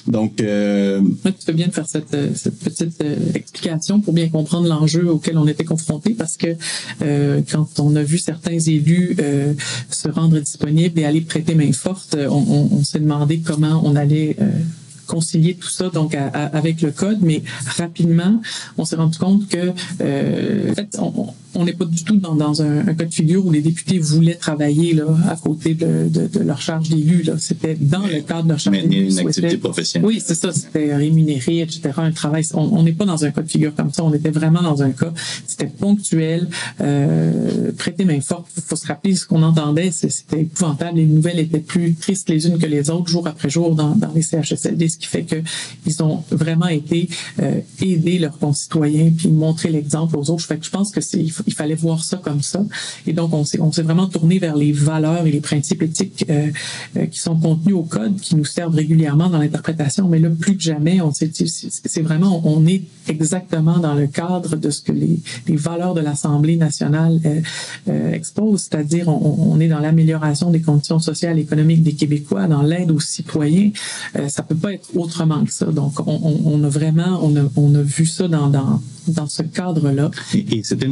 Donc... 0.07 0.41
Euh, 0.41 1.01
tu 1.39 1.45
fais 1.45 1.53
bien 1.53 1.67
de 1.67 1.73
faire 1.73 1.87
cette, 1.87 2.13
euh, 2.13 2.29
cette 2.35 2.59
petite 2.59 3.03
explication 3.33 4.01
pour 4.01 4.13
bien 4.13 4.29
comprendre 4.29 4.67
l'enjeu 4.67 5.09
auquel 5.09 5.37
on 5.37 5.47
était 5.47 5.63
confronté, 5.63 6.13
parce 6.13 6.37
que 6.37 6.55
euh, 7.01 7.41
quand 7.49 7.79
on 7.79 7.95
a 7.95 8.03
vu 8.03 8.17
certains 8.17 8.59
élus 8.59 9.15
euh, 9.19 9.53
se 9.89 10.09
rendre 10.09 10.39
disponibles 10.39 10.99
et 10.99 11.05
aller 11.05 11.21
prêter 11.21 11.55
main 11.55 11.71
forte, 11.71 12.17
on, 12.29 12.48
on, 12.49 12.83
s'est 12.83 12.99
demandé 12.99 13.39
comment 13.39 13.81
on 13.85 13.95
allait 13.95 14.35
concilier 15.09 15.55
tout 15.55 15.67
ça 15.67 15.89
donc 15.89 16.15
avec 16.33 16.81
le 16.81 16.91
code, 16.91 17.19
mais 17.21 17.43
rapidement, 17.77 18.39
on 18.77 18.85
s'est 18.85 18.95
rendu 18.95 19.17
compte 19.17 19.47
que 19.49 19.73
euh, 20.01 20.73
on, 20.99 21.33
on 21.59 21.65
n'est 21.65 21.73
pas 21.73 21.85
du 21.85 22.03
tout 22.03 22.15
dans, 22.15 22.35
dans 22.35 22.61
un, 22.61 22.83
cas 22.93 23.05
de 23.05 23.13
figure 23.13 23.45
où 23.45 23.51
les 23.51 23.61
députés 23.61 23.99
voulaient 23.99 24.35
travailler 24.35 24.93
là, 24.93 25.05
à 25.27 25.35
côté 25.35 25.73
de, 25.73 26.07
de, 26.07 26.27
de 26.27 26.39
leur 26.39 26.61
charge 26.61 26.89
d'élu. 26.89 27.25
C'était 27.37 27.75
dans 27.75 28.07
le 28.07 28.21
cadre 28.21 28.43
de 28.43 28.49
leur 28.49 28.59
charge 28.59 28.81
d'élu. 28.81 29.11
une 29.11 29.19
activité 29.19 29.57
professionnelle. 29.57 30.07
Oui, 30.07 30.23
c'est 30.25 30.35
ça. 30.35 30.53
C'était 30.53 30.95
rémunéré, 30.95 31.59
etc. 31.59 31.81
Un 31.97 32.11
travail. 32.11 32.45
On 32.53 32.81
n'est 32.81 32.93
pas 32.93 33.05
dans 33.05 33.25
un 33.25 33.31
cas 33.31 33.41
de 33.41 33.49
figure 33.49 33.75
comme 33.75 33.91
ça. 33.91 34.03
On 34.03 34.13
était 34.13 34.29
vraiment 34.29 34.61
dans 34.61 34.81
un 34.81 34.91
cas. 34.91 35.13
C'était 35.45 35.67
ponctuel, 35.67 36.47
euh, 36.81 37.71
prêter 37.77 38.05
main 38.05 38.21
forte. 38.21 38.47
Il 38.55 38.63
faut 38.63 38.77
se 38.77 38.87
rappeler 38.87 39.15
ce 39.15 39.25
qu'on 39.25 39.43
entendait. 39.43 39.91
C'était 39.91 40.41
épouvantable. 40.41 40.97
Les 40.97 41.05
nouvelles 41.05 41.39
étaient 41.39 41.59
plus 41.59 41.93
tristes 41.95 42.29
les 42.29 42.47
unes 42.47 42.57
que 42.57 42.67
les 42.67 42.89
autres, 42.89 43.09
jour 43.09 43.27
après 43.27 43.49
jour, 43.49 43.75
dans, 43.75 43.95
dans 43.95 44.11
les 44.13 44.21
CHSLD, 44.21 44.87
ce 44.87 44.97
qui 44.97 45.07
fait 45.07 45.23
que 45.23 45.35
ils 45.85 46.01
ont 46.03 46.23
vraiment 46.31 46.67
été 46.67 47.09
euh, 47.41 47.59
aider 47.81 48.19
leurs 48.19 48.37
concitoyens 48.37 49.11
puis 49.15 49.29
montrer 49.29 49.69
l'exemple 49.69 50.17
aux 50.17 50.29
autres. 50.29 50.45
Fait 50.45 50.57
que 50.57 50.65
je 50.65 50.69
pense 50.69 50.91
que 50.91 51.01
c'est 51.01 51.19
il, 51.19 51.48
fallait 51.53 51.75
voir 51.75 52.03
ça 52.03 52.17
comme 52.17 52.41
ça. 52.41 52.63
Et 53.07 53.13
donc 53.13 53.33
on 53.33 53.43
s'est 53.45 53.59
s'est 53.71 53.81
vraiment 53.81 54.07
tourné 54.07 54.39
vers 54.39 54.55
les 54.55 54.71
valeurs 54.71 55.25
et 55.25 55.31
les 55.31 55.41
principes 55.41 55.81
éthiques 55.81 56.25
euh, 56.29 56.47
euh, 56.97 57.05
qui 57.05 57.19
sont 57.19 57.35
contenus 57.35 57.75
au 57.75 57.83
code, 57.83 58.19
qui 58.19 58.35
nous 58.35 58.45
servent 58.45 58.75
régulièrement 58.75 59.29
dans 59.29 59.39
l'interprétation. 59.39 60.07
Mais 60.07 60.19
là 60.19 60.29
plus 60.29 60.55
que 60.55 60.61
jamais, 60.61 61.01
on 61.01 61.11
c'est 61.11 62.01
vraiment 62.01 62.41
on 62.45 62.65
est 62.65 62.83
exactement 63.07 63.79
dans 63.79 63.95
le 63.95 64.07
cadre 64.07 64.55
de 64.55 64.69
ce 64.69 64.81
que 64.81 64.91
les, 64.91 65.19
valeurs 65.47 65.93
de 65.93 66.01
l'Assemblée 66.01 66.55
nationale 66.55 67.19
euh, 67.87 68.11
exposent, 68.13 68.67
c'est-à-dire 68.69 69.07
on, 69.09 69.59
est 69.59 69.67
dans 69.67 69.79
l'amélioration 69.79 70.51
des 70.51 70.61
conditions 70.61 70.99
sociales 70.99 71.37
et 71.37 71.41
économiques 71.41 71.83
des 71.83 71.93
Québécois, 71.93 72.47
dans 72.47 72.61
l'aide 72.61 72.91
aux 72.91 72.99
citoyens. 72.99 73.71
ça 74.27 74.43
peut 74.43 74.55
pas 74.55 74.73
être 74.73 74.89
autrement 74.95 75.43
que 75.43 75.51
ça. 75.51 75.65
Donc 75.65 75.99
on, 76.07 76.63
a 76.63 76.69
vraiment 76.69 77.19
on 77.23 77.35
a, 77.75 77.81
vu 77.81 78.05
ça 78.05 78.27
dans, 78.27 79.27
ce 79.27 79.43
cadre-là. 79.43 80.11
Et, 80.33 80.61
c'était 80.63 80.87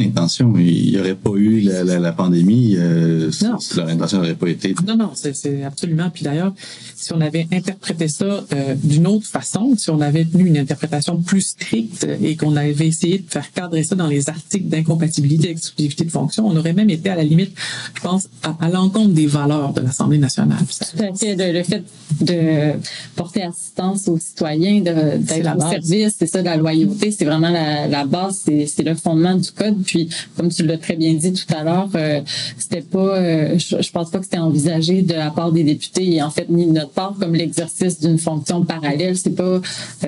l'intention. 0.48 0.58
Il 0.58 0.92
n'y 0.92 1.00
aurait 1.00 1.16
pas 1.16 1.32
eu 1.36 1.62
la, 1.62 1.84
la, 1.84 2.00
la 2.00 2.12
pandémie 2.12 2.76
euh, 2.78 3.32
non. 3.44 3.60
si 3.60 3.76
leur 3.78 3.88
intention 3.88 4.20
n'aurait 4.20 4.36
pas 4.36 4.50
été. 4.50 4.76
Non, 4.86 4.96
non, 4.96 5.12
c'est 5.14 5.64
absolument. 5.64 6.10
Puis 6.10 6.24
d'ailleurs, 6.24 6.54
si 6.96 7.14
on 7.14 7.22
avait 7.22 7.48
interprété 7.52 8.08
ça 8.08 8.26
euh, 8.26 8.76
d'une 8.84 9.08
autre 9.08 9.26
façon, 9.26 9.76
si 9.78 9.90
on 9.90 10.02
avait 10.02 10.26
tenu 10.26 10.46
une 10.46 10.58
interprétation 10.58 11.22
plus 11.22 11.42
stricte 11.42 12.08
et 12.22 12.36
qu'on 12.36 12.56
avait 12.56 12.88
essayé 12.88 13.20
de 13.20 13.30
faire 13.30 13.52
cadrer 13.52 13.84
ça 13.84 13.96
dans 13.96 14.08
les 14.08 14.30
articles 14.30 14.68
d'incompatibilité 14.68 15.50
exclusivité 15.50 16.06
de 16.06 16.12
fonction, 16.12 16.48
on 16.48 16.56
aurait 16.56 16.74
même 16.74 16.90
été 16.90 17.10
à 17.10 17.16
la 17.16 17.24
limite, 17.24 17.52
je 17.96 18.02
pense, 18.02 18.30
à, 18.44 18.70
l'encontre 18.70 19.14
des 19.14 19.28
valeurs 19.28 19.74
de 19.74 19.82
l'Assemblée 19.82 20.18
nationale. 20.18 20.58
Tout 20.58 21.04
à 21.04 21.14
fait. 21.14 21.36
Le, 21.54 21.64
fait 21.64 21.84
de 22.22 22.74
porter 23.16 23.44
assistance 23.44 24.08
aux 24.08 24.20
citoyens, 24.20 24.82
d'être 24.82 25.56
au 25.56 25.60
service, 25.60 26.16
c'est 26.20 26.28
ça, 26.28 26.40
de 26.42 26.46
la 26.46 26.58
loyauté, 26.58 27.12
c'est 27.12 27.26
vraiment 27.26 27.50
la, 27.50 27.88
la 27.88 28.06
base, 28.06 28.44
c'est 28.46 28.84
le 28.84 28.96
fondement 28.96 29.36
du 29.36 29.52
code. 29.52 29.82
Puis, 29.84 30.10
comme 30.38 30.50
tu 30.50 30.66
l'as 30.66 30.78
très 30.78 30.96
bien 30.96 31.14
dit 31.16 31.34
tout 31.34 31.54
à 31.54 31.64
l'heure, 31.64 31.90
euh, 31.96 32.22
c'était 32.58 32.82
pas, 32.82 33.18
euh, 33.18 33.58
je, 33.58 33.82
je, 33.82 33.92
pense 33.92 34.12
pas 34.12 34.20
que 34.20 34.26
c'était 34.26 34.38
envisagé 34.38 35.02
de 35.02 35.16
la 35.16 35.32
part 35.32 35.52
des 35.52 35.64
députés 35.64 36.14
et 36.16 36.22
en 36.22 36.30
fait 36.30 36.48
ni 36.50 36.68
de 36.68 36.72
notre 36.72 36.92
part 36.92 37.16
comme 37.20 37.34
l'exercice 37.36 38.00
d'une 38.00 38.20
fonction 38.20 38.64
parallèle. 38.64 39.18
C'est 39.18 39.36
pas, 39.36 39.44
euh, 39.44 39.60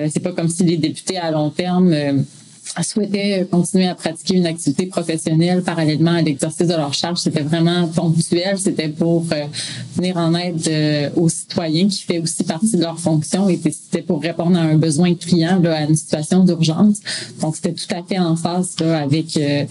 c'est 0.08 0.20
pas 0.20 0.32
comme 0.32 0.48
si 0.48 0.64
les 0.64 0.76
députés 0.76 1.18
à 1.18 1.30
long 1.30 1.50
terme 1.50 1.92
souhaitaient 2.82 3.46
continuer 3.50 3.88
à 3.88 3.94
pratiquer 3.94 4.36
une 4.36 4.46
activité 4.46 4.86
professionnelle 4.86 5.62
parallèlement 5.62 6.12
à 6.12 6.22
l'exercice 6.22 6.66
de 6.66 6.74
leur 6.74 6.94
charge. 6.94 7.18
C'était 7.18 7.42
vraiment 7.42 7.88
ponctuel. 7.88 8.58
C'était 8.58 8.88
pour 8.88 9.24
euh, 9.32 9.44
venir 9.96 10.16
en 10.16 10.34
aide 10.34 10.66
euh, 10.68 11.10
aux 11.16 11.28
citoyens 11.28 11.88
qui 11.88 12.02
fait 12.02 12.18
aussi 12.18 12.44
partie 12.44 12.76
de 12.76 12.82
leur 12.82 12.98
fonction 12.98 13.48
et 13.48 13.56
c'était 13.56 14.02
pour 14.02 14.22
répondre 14.22 14.58
à 14.58 14.62
un 14.62 14.76
besoin 14.76 15.14
client, 15.14 15.60
là, 15.60 15.76
à 15.76 15.82
une 15.82 15.96
situation 15.96 16.44
d'urgence. 16.44 16.98
Donc, 17.40 17.56
c'était 17.56 17.72
tout 17.72 17.94
à 17.94 18.02
fait 18.02 18.18
en 18.18 18.36
phase 18.36 18.76
là, 18.80 19.00
avec 19.00 19.36
euh, 19.36 19.64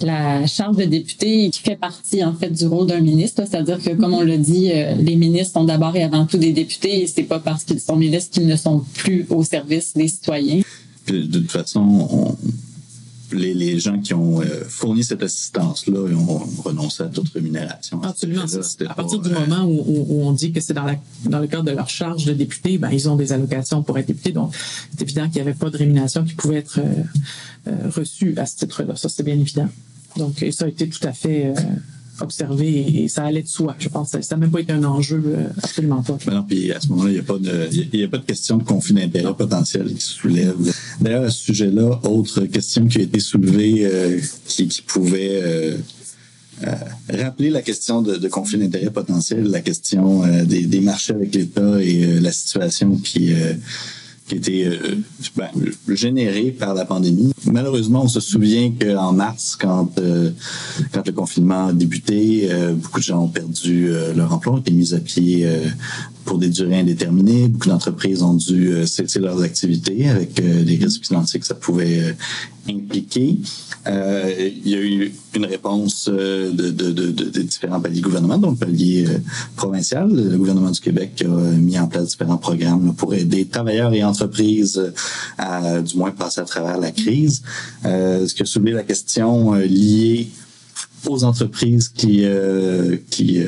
la 0.00 0.46
charge 0.46 0.76
de 0.76 0.84
député 0.84 1.50
qui 1.50 1.60
fait 1.60 1.76
partie 1.76 2.24
en 2.24 2.32
fait 2.32 2.50
du 2.50 2.66
rôle 2.66 2.86
d'un 2.86 3.00
ministre. 3.00 3.42
C'est-à-dire 3.48 3.82
que, 3.82 3.90
comme 3.90 4.14
on 4.14 4.22
l'a 4.22 4.36
dit, 4.36 4.70
les 4.98 5.16
ministres 5.16 5.54
sont 5.54 5.64
d'abord 5.64 5.96
et 5.96 6.02
avant 6.02 6.24
tout 6.24 6.38
des 6.38 6.52
députés 6.52 7.02
et 7.02 7.06
c'est 7.06 7.24
pas 7.24 7.40
parce 7.40 7.64
qu'ils 7.64 7.80
sont 7.80 7.96
ministres 7.96 8.30
qu'ils 8.30 8.46
ne 8.46 8.56
sont 8.56 8.84
plus 8.94 9.26
au 9.30 9.42
service 9.42 9.94
des 9.94 10.08
citoyens 10.08 10.62
de 11.12 11.38
toute 11.38 11.50
façon, 11.50 12.36
les, 13.32 13.54
les, 13.54 13.78
gens 13.78 13.98
qui 13.98 14.14
ont 14.14 14.40
euh, 14.40 14.64
fourni 14.68 15.04
cette 15.04 15.22
assistance-là 15.22 16.00
ont 16.00 16.38
renoncé 16.62 17.02
à 17.02 17.06
toute 17.06 17.28
rémunération. 17.30 18.02
Absolument. 18.02 18.44
À, 18.88 18.94
partir 18.94 19.18
du 19.18 19.30
moment 19.30 19.64
où, 19.64 20.06
où, 20.08 20.22
on 20.22 20.32
dit 20.32 20.52
que 20.52 20.60
c'est 20.60 20.74
dans, 20.74 20.84
la, 20.84 20.96
dans 21.24 21.38
le 21.38 21.46
cadre 21.46 21.64
de 21.64 21.72
leur 21.72 21.88
charge 21.88 22.24
de 22.24 22.32
député, 22.32 22.78
ben, 22.78 22.90
ils 22.90 23.08
ont 23.08 23.16
des 23.16 23.32
allocations 23.32 23.82
pour 23.82 23.98
être 23.98 24.06
député. 24.06 24.32
Donc, 24.32 24.54
c'est 24.90 25.02
évident 25.02 25.24
qu'il 25.24 25.42
n'y 25.42 25.48
avait 25.48 25.58
pas 25.58 25.70
de 25.70 25.76
rémunération 25.76 26.24
qui 26.24 26.34
pouvait 26.34 26.56
être 26.56 26.78
euh, 26.78 27.02
euh, 27.68 27.90
reçue 27.90 28.34
à 28.38 28.46
ce 28.46 28.56
titre-là. 28.56 28.96
Ça, 28.96 29.08
c'est 29.08 29.22
bien 29.22 29.38
évident. 29.38 29.68
Donc, 30.16 30.44
ça 30.52 30.64
a 30.64 30.68
été 30.68 30.88
tout 30.88 31.06
à 31.06 31.12
fait 31.12 31.52
observé 32.22 33.02
et 33.02 33.08
ça 33.08 33.24
allait 33.24 33.42
de 33.42 33.48
soi. 33.48 33.76
Je 33.78 33.88
pense 33.88 34.12
que 34.12 34.22
ça 34.22 34.36
n'a 34.36 34.40
même 34.40 34.50
pas 34.50 34.60
été 34.60 34.72
un 34.72 34.84
enjeu, 34.84 35.22
euh, 35.26 35.48
absolument 35.62 36.02
pas. 36.02 36.18
non, 36.30 36.42
puis 36.42 36.72
à 36.72 36.80
ce 36.80 36.88
moment-là, 36.88 37.10
il 37.10 37.14
n'y 37.14 37.20
a, 37.20 37.22
pas 37.22 37.38
de, 37.38 37.96
y 37.96 38.04
a 38.04 38.08
pas 38.08 38.18
de 38.18 38.24
question 38.24 38.56
de 38.56 38.64
conflit 38.64 38.94
d'intérêt 38.94 39.34
potentiel 39.34 39.92
qui 39.92 40.00
se 40.00 40.14
soulève. 40.14 40.56
D'ailleurs, 41.00 41.24
à 41.24 41.30
ce 41.30 41.44
sujet-là, 41.44 42.00
autre 42.04 42.42
question 42.42 42.86
qui 42.86 42.98
a 42.98 43.02
été 43.02 43.20
soulevée 43.20 43.86
euh, 43.86 44.20
qui, 44.46 44.68
qui, 44.68 44.82
pouvait 44.82 45.40
euh, 45.42 45.76
rappeler 47.08 47.50
la 47.50 47.62
question 47.62 48.02
de, 48.02 48.16
de 48.16 48.28
conflit 48.28 48.58
d'intérêt 48.58 48.90
potentiel, 48.90 49.44
la 49.44 49.60
question 49.60 50.22
des, 50.44 50.62
des, 50.66 50.80
marchés 50.80 51.12
avec 51.14 51.34
l'État 51.34 51.80
et 51.80 52.20
la 52.20 52.32
situation 52.32 52.96
qui 52.96 53.32
qui 54.28 54.36
était 54.36 54.64
euh, 54.66 54.96
ben, 55.36 55.48
généré 55.88 56.50
par 56.50 56.74
la 56.74 56.84
pandémie. 56.84 57.32
Malheureusement, 57.46 58.04
on 58.04 58.08
se 58.08 58.20
souvient 58.20 58.72
qu'en 58.72 59.12
mars, 59.12 59.56
quand 59.58 59.98
euh, 59.98 60.30
quand 60.92 61.06
le 61.06 61.12
confinement 61.12 61.68
a 61.68 61.72
débuté, 61.72 62.48
euh, 62.50 62.74
beaucoup 62.74 63.00
de 63.00 63.04
gens 63.04 63.24
ont 63.24 63.28
perdu 63.28 63.90
leur 64.14 64.32
emploi, 64.32 64.54
ont 64.54 64.58
été 64.58 64.72
mis 64.72 64.94
à 64.94 64.98
pied 64.98 65.48
pour 66.28 66.36
des 66.36 66.50
durées 66.50 66.80
indéterminées. 66.80 67.48
Beaucoup 67.48 67.70
d'entreprises 67.70 68.22
ont 68.22 68.34
dû 68.34 68.86
cesser 68.86 69.18
leurs 69.18 69.42
activités 69.42 70.10
avec 70.10 70.34
des 70.34 70.76
risques 70.76 71.06
financiers 71.06 71.40
que 71.40 71.46
ça 71.46 71.54
pouvait 71.54 72.14
impliquer. 72.68 73.38
Euh, 73.86 74.50
il 74.64 74.68
y 74.68 74.74
a 74.74 74.78
eu 74.78 75.12
une 75.34 75.46
réponse 75.46 76.10
euh, 76.12 76.50
de, 76.50 76.70
de, 76.70 76.90
de, 76.90 77.10
de 77.10 77.42
différents 77.42 77.80
paliers 77.80 78.02
gouvernement, 78.02 78.36
donc 78.36 78.60
le 78.60 78.66
palier 78.66 79.06
euh, 79.08 79.18
provincial. 79.56 80.10
Le 80.10 80.36
gouvernement 80.36 80.70
du 80.70 80.80
Québec 80.80 81.24
a 81.24 81.28
mis 81.28 81.78
en 81.78 81.86
place 81.86 82.08
différents 82.08 82.36
programmes 82.36 82.94
pour 82.94 83.14
aider 83.14 83.46
travailleurs 83.46 83.94
et 83.94 84.04
entreprises 84.04 84.92
à, 85.38 85.80
du 85.80 85.96
moins, 85.96 86.10
passer 86.10 86.40
à 86.40 86.44
travers 86.44 86.78
la 86.78 86.90
crise. 86.90 87.42
ce 87.82 88.34
qui 88.34 88.42
a 88.42 88.46
soulevé 88.46 88.72
la 88.72 88.82
question 88.82 89.54
liée 89.54 90.28
aux 91.06 91.24
entreprises 91.24 91.88
qui, 91.88 92.24
qui 93.10 93.38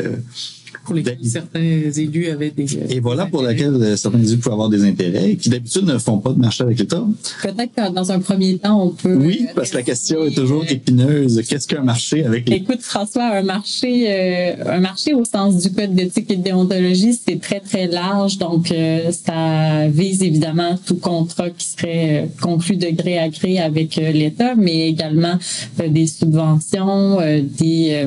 pour 0.84 0.94
lesquels 0.94 1.18
certains 1.22 1.60
élus 1.60 2.28
avaient 2.28 2.50
des. 2.50 2.78
Et 2.90 3.00
voilà 3.00 3.26
pour 3.26 3.42
lesquels 3.42 3.74
euh, 3.74 3.96
certains 3.96 4.22
élus 4.22 4.38
pouvaient 4.38 4.52
avoir 4.52 4.68
des 4.68 4.84
intérêts 4.84 5.32
et 5.32 5.36
qui 5.36 5.48
d'habitude 5.48 5.84
ne 5.84 5.98
font 5.98 6.18
pas 6.18 6.32
de 6.32 6.38
marché 6.38 6.64
avec 6.64 6.78
l'État. 6.78 7.04
Peut-être 7.42 7.74
que 7.74 7.92
dans 7.92 8.12
un 8.12 8.20
premier 8.20 8.58
temps, 8.58 8.82
on 8.82 8.90
peut. 8.90 9.14
Oui, 9.14 9.46
parce 9.54 9.70
que 9.70 9.76
la 9.76 9.82
question 9.82 10.24
est 10.26 10.34
toujours 10.34 10.64
épineuse. 10.68 11.42
Qu'est-ce 11.48 11.66
qu'un 11.66 11.82
marché 11.82 12.24
avec 12.24 12.48
l'État? 12.48 12.62
Écoute, 12.62 12.82
François, 12.82 13.36
un 13.36 13.42
marché, 13.42 14.06
euh, 14.08 14.54
un 14.66 14.80
marché 14.80 15.14
au 15.14 15.24
sens 15.24 15.62
du 15.62 15.72
Code 15.72 15.94
d'éthique 15.94 16.30
et 16.30 16.36
de 16.36 16.42
déontologie, 16.42 17.14
c'est 17.14 17.40
très, 17.40 17.60
très 17.60 17.86
large. 17.86 18.38
Donc, 18.38 18.70
euh, 18.72 19.10
ça 19.12 19.88
vise 19.88 20.22
évidemment 20.22 20.78
tout 20.84 20.96
contrat 20.96 21.50
qui 21.50 21.66
serait 21.66 22.30
conclu 22.40 22.76
de 22.76 22.90
gré 22.90 23.18
à 23.18 23.28
gré 23.28 23.58
avec 23.58 23.96
l'État, 23.96 24.54
mais 24.56 24.88
également 24.88 25.38
des 25.78 26.06
subventions, 26.06 27.18
des 27.42 28.06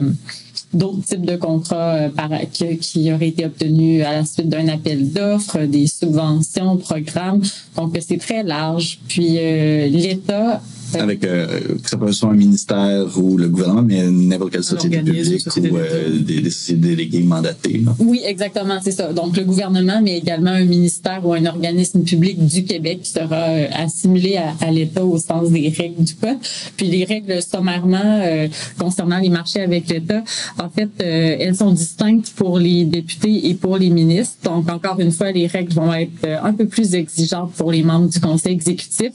d'autres 0.74 1.04
types 1.04 1.26
de 1.26 1.36
contrats 1.36 1.96
euh, 1.96 2.10
par, 2.10 2.30
qui, 2.52 2.78
qui, 2.78 3.12
auraient 3.12 3.30
été 3.30 3.46
obtenus 3.46 4.04
à 4.06 4.14
la 4.14 4.26
suite 4.26 4.50
d'un 4.50 4.68
appel 4.68 5.12
d'offres, 5.12 5.60
des 5.60 5.88
subventions, 5.88 6.78
programmes. 6.78 7.42
Donc, 7.76 7.98
c'est 8.06 8.18
très 8.18 8.44
large. 8.44 9.00
Puis, 9.08 9.38
euh, 9.38 9.88
l'État 9.88 10.62
avec 10.96 11.24
euh, 11.24 11.60
que 11.82 11.90
ça 11.90 11.98
peut 11.98 12.08
être 12.08 12.14
soit 12.14 12.30
un 12.30 12.36
ministère 12.36 13.06
ou 13.18 13.38
le 13.38 13.48
gouvernement, 13.48 13.82
mais 13.82 14.06
n'importe 14.10 14.52
quelle 14.54 14.64
société 14.64 15.00
publique 15.00 15.46
ou 15.48 15.78
euh, 15.78 16.20
des, 16.20 16.42
des, 16.42 16.50
sociétés 16.50 16.82
déléguées 16.82 17.24
mandatées. 17.24 17.82
Oui, 18.00 18.22
exactement, 18.26 18.80
c'est 18.84 18.92
ça. 18.92 19.14
Donc 19.14 19.38
le 19.38 19.44
gouvernement, 19.44 20.02
mais 20.02 20.18
également 20.18 20.52
un 20.52 20.66
ministère 20.66 21.26
ou 21.26 21.34
un 21.34 21.46
organisme 21.46 22.04
public 22.04 22.46
du 22.46 22.64
Québec 22.64 23.02
qui 23.04 23.12
sera 23.12 23.50
euh, 23.50 23.68
assimilé 23.74 24.38
à, 24.38 24.54
à 24.62 24.72
l'État 24.72 25.04
au 25.04 25.18
sens 25.18 25.50
des 25.52 25.70
règles 25.70 26.04
du 26.04 26.16
code. 26.16 26.38
Puis 26.78 26.88
les 26.88 27.04
règles 27.06 27.42
sommairement 27.42 28.22
euh, 28.24 28.48
concernant 28.78 29.20
les 29.20 29.30
marchés 29.30 29.62
avec 29.62 29.90
l'État, 29.90 30.24
en 30.60 30.70
fait, 30.70 30.90
euh, 31.02 31.38
elles 31.40 31.56
sont 31.56 31.72
distinctes 31.72 32.32
pour 32.36 32.60
les 32.60 32.86
députés 32.86 33.50
et 33.50 33.54
pour 33.54 33.78
les 33.78 33.90
ministres. 33.90 34.38
Donc 34.44 34.70
encore 34.70 35.00
une 35.00 35.12
fois, 35.12 35.32
les 35.32 35.48
règles 35.48 35.74
vont 35.74 35.94
être 35.94 36.26
un 36.44 36.54
peu 36.54 36.68
plus 36.68 36.94
exigeantes 36.96 37.54
pour 37.54 37.72
les 37.72 37.84
membres 37.84 38.10
du 38.10 38.20
Conseil 38.20 38.54
exécutif 38.54 39.12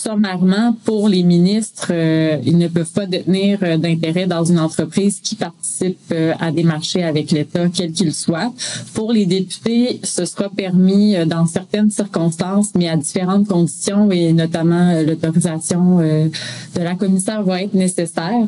sommairement, 0.00 0.76
pour 0.84 1.08
les 1.08 1.22
ministres, 1.22 1.88
euh, 1.90 2.38
ils 2.44 2.56
ne 2.58 2.68
peuvent 2.68 2.92
pas 2.92 3.06
détenir 3.06 3.58
euh, 3.62 3.76
d'intérêt 3.76 4.26
dans 4.26 4.44
une 4.44 4.58
entreprise 4.58 5.20
qui 5.20 5.34
participe 5.34 5.98
euh, 6.12 6.32
à 6.40 6.50
des 6.50 6.62
marchés 6.62 7.02
avec 7.02 7.30
l'État, 7.30 7.68
quel 7.72 7.92
qu'il 7.92 8.14
soit. 8.14 8.52
Pour 8.94 9.12
les 9.12 9.26
députés, 9.26 10.00
ce 10.02 10.24
sera 10.24 10.48
permis 10.48 11.14
dans 11.26 11.46
certaines 11.46 11.90
circonstances, 11.90 12.70
mais 12.74 12.88
à 12.88 12.96
différentes 12.96 13.46
conditions 13.46 14.10
et 14.10 14.32
notamment 14.32 15.00
l'autorisation 15.02 15.98
de 15.98 16.80
la 16.80 16.94
commissaire 16.94 17.42
va 17.42 17.62
être 17.62 17.74
nécessaire. 17.74 18.46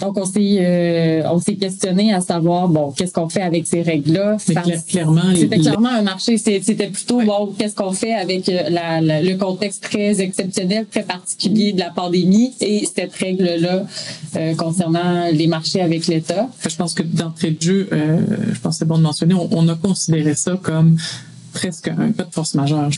Donc, 0.00 0.16
on 0.16 0.24
s'est, 0.24 0.58
euh, 0.60 1.22
on 1.30 1.38
s'est 1.38 1.56
questionné 1.56 2.12
à 2.12 2.20
savoir, 2.20 2.68
bon, 2.68 2.90
qu'est-ce 2.92 3.12
qu'on 3.12 3.28
fait 3.28 3.42
avec 3.42 3.66
ces 3.66 3.82
règles-là? 3.82 4.36
clairement, 4.88 5.34
c'était 5.36 5.58
clairement 5.58 5.90
un 5.90 6.02
marché. 6.02 6.38
C'était 6.38 6.88
plutôt, 6.88 7.20
bon, 7.22 7.52
qu'est-ce 7.58 7.74
qu'on 7.74 7.92
fait 7.92 8.14
avec 8.14 8.48
euh, 8.48 8.68
la, 8.70 9.00
le 9.00 9.34
contexte 9.36 9.82
très 9.82 10.20
exceptionnel, 10.20 10.86
très 10.90 11.02
particulier 11.02 11.72
de 11.72 11.80
la 11.80 11.90
pandémie 11.90 12.54
et 12.60 12.86
cette 12.86 13.14
règle-là 13.14 13.84
euh, 14.36 14.54
concernant 14.54 15.26
les 15.32 15.46
marchés 15.46 15.80
avec 15.80 16.06
l'État? 16.06 16.48
Je 16.66 16.76
pense 16.76 16.94
que 16.94 17.02
d'entrée 17.02 17.50
de 17.50 17.62
jeu, 17.62 17.88
euh, 17.92 18.18
je 18.52 18.60
pense 18.60 18.76
que 18.76 18.78
c'est 18.80 18.84
bon 18.88 18.98
de 18.98 19.02
mentionner, 19.02 19.34
on, 19.34 19.48
on 19.52 19.68
a 19.68 19.74
considéré 19.74 20.34
ça 20.34 20.58
comme 20.62 20.96
presque 21.60 21.88
un 21.88 22.12
cas 22.12 22.24
de 22.24 22.32
force 22.32 22.54
majeure. 22.54 22.90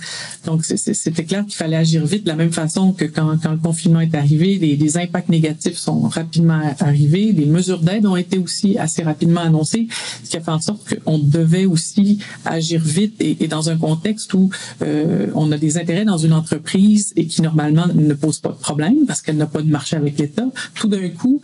Donc, 0.47 0.64
c'était 0.64 1.25
clair 1.25 1.45
qu'il 1.45 1.57
fallait 1.57 1.76
agir 1.76 2.04
vite 2.07 2.23
de 2.23 2.28
la 2.28 2.37
même 2.37 2.52
façon 2.52 2.92
que 2.92 3.04
quand, 3.04 3.37
quand 3.42 3.50
le 3.50 3.59
confinement 3.59 4.00
est 4.00 4.14
arrivé, 4.14 4.59
les, 4.59 4.76
les, 4.76 4.97
impacts 4.97 5.31
négatifs 5.31 5.78
sont 5.78 6.02
rapidement 6.02 6.61
arrivés, 6.78 7.33
les 7.33 7.47
mesures 7.47 7.81
d'aide 7.81 8.07
ont 8.07 8.16
été 8.16 8.38
aussi 8.38 8.78
assez 8.78 9.02
rapidement 9.02 9.40
annoncées, 9.40 9.88
ce 10.23 10.31
qui 10.31 10.37
a 10.37 10.40
fait 10.40 10.50
en 10.50 10.61
sorte 10.61 10.95
qu'on 11.00 11.19
devait 11.19 11.64
aussi 11.64 12.19
agir 12.45 12.81
vite 12.81 13.16
et, 13.21 13.42
et 13.42 13.49
dans 13.49 13.69
un 13.69 13.76
contexte 13.76 14.33
où 14.35 14.50
euh, 14.83 15.26
on 15.35 15.50
a 15.50 15.59
des 15.59 15.78
intérêts 15.78 16.04
dans 16.04 16.19
une 16.19 16.33
entreprise 16.33 17.12
et 17.16 17.26
qui 17.26 17.42
normalement 17.42 17.87
ne 17.92 18.14
pose 18.14 18.38
pas 18.38 18.50
de 18.50 18.62
problème 18.69 19.07
parce 19.07 19.23
qu'elle 19.23 19.38
n'a 19.38 19.47
pas 19.47 19.62
de 19.62 19.71
marché 19.71 19.97
avec 19.97 20.19
l'État. 20.19 20.47
Tout 20.75 20.88
d'un 20.88 21.09
coup, 21.09 21.42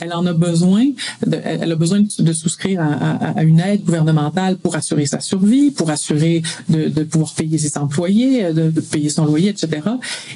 elle 0.00 0.12
en 0.12 0.26
a 0.26 0.32
besoin, 0.32 0.86
elle 1.30 1.72
a 1.72 1.76
besoin 1.76 2.02
de 2.18 2.32
souscrire 2.32 2.80
à, 2.80 3.42
une 3.42 3.60
aide 3.60 3.84
gouvernementale 3.84 4.56
pour 4.56 4.76
assurer 4.76 5.06
sa 5.06 5.20
survie, 5.20 5.70
pour 5.70 5.90
assurer 5.90 6.42
de, 6.68 7.04
pouvoir 7.04 7.32
payer 7.34 7.58
ses 7.58 7.76
employés, 7.78 8.52
de, 8.52 8.70
de, 8.70 8.80
payer 8.80 9.08
son 9.08 9.24
loyer, 9.24 9.50
etc. 9.50 9.82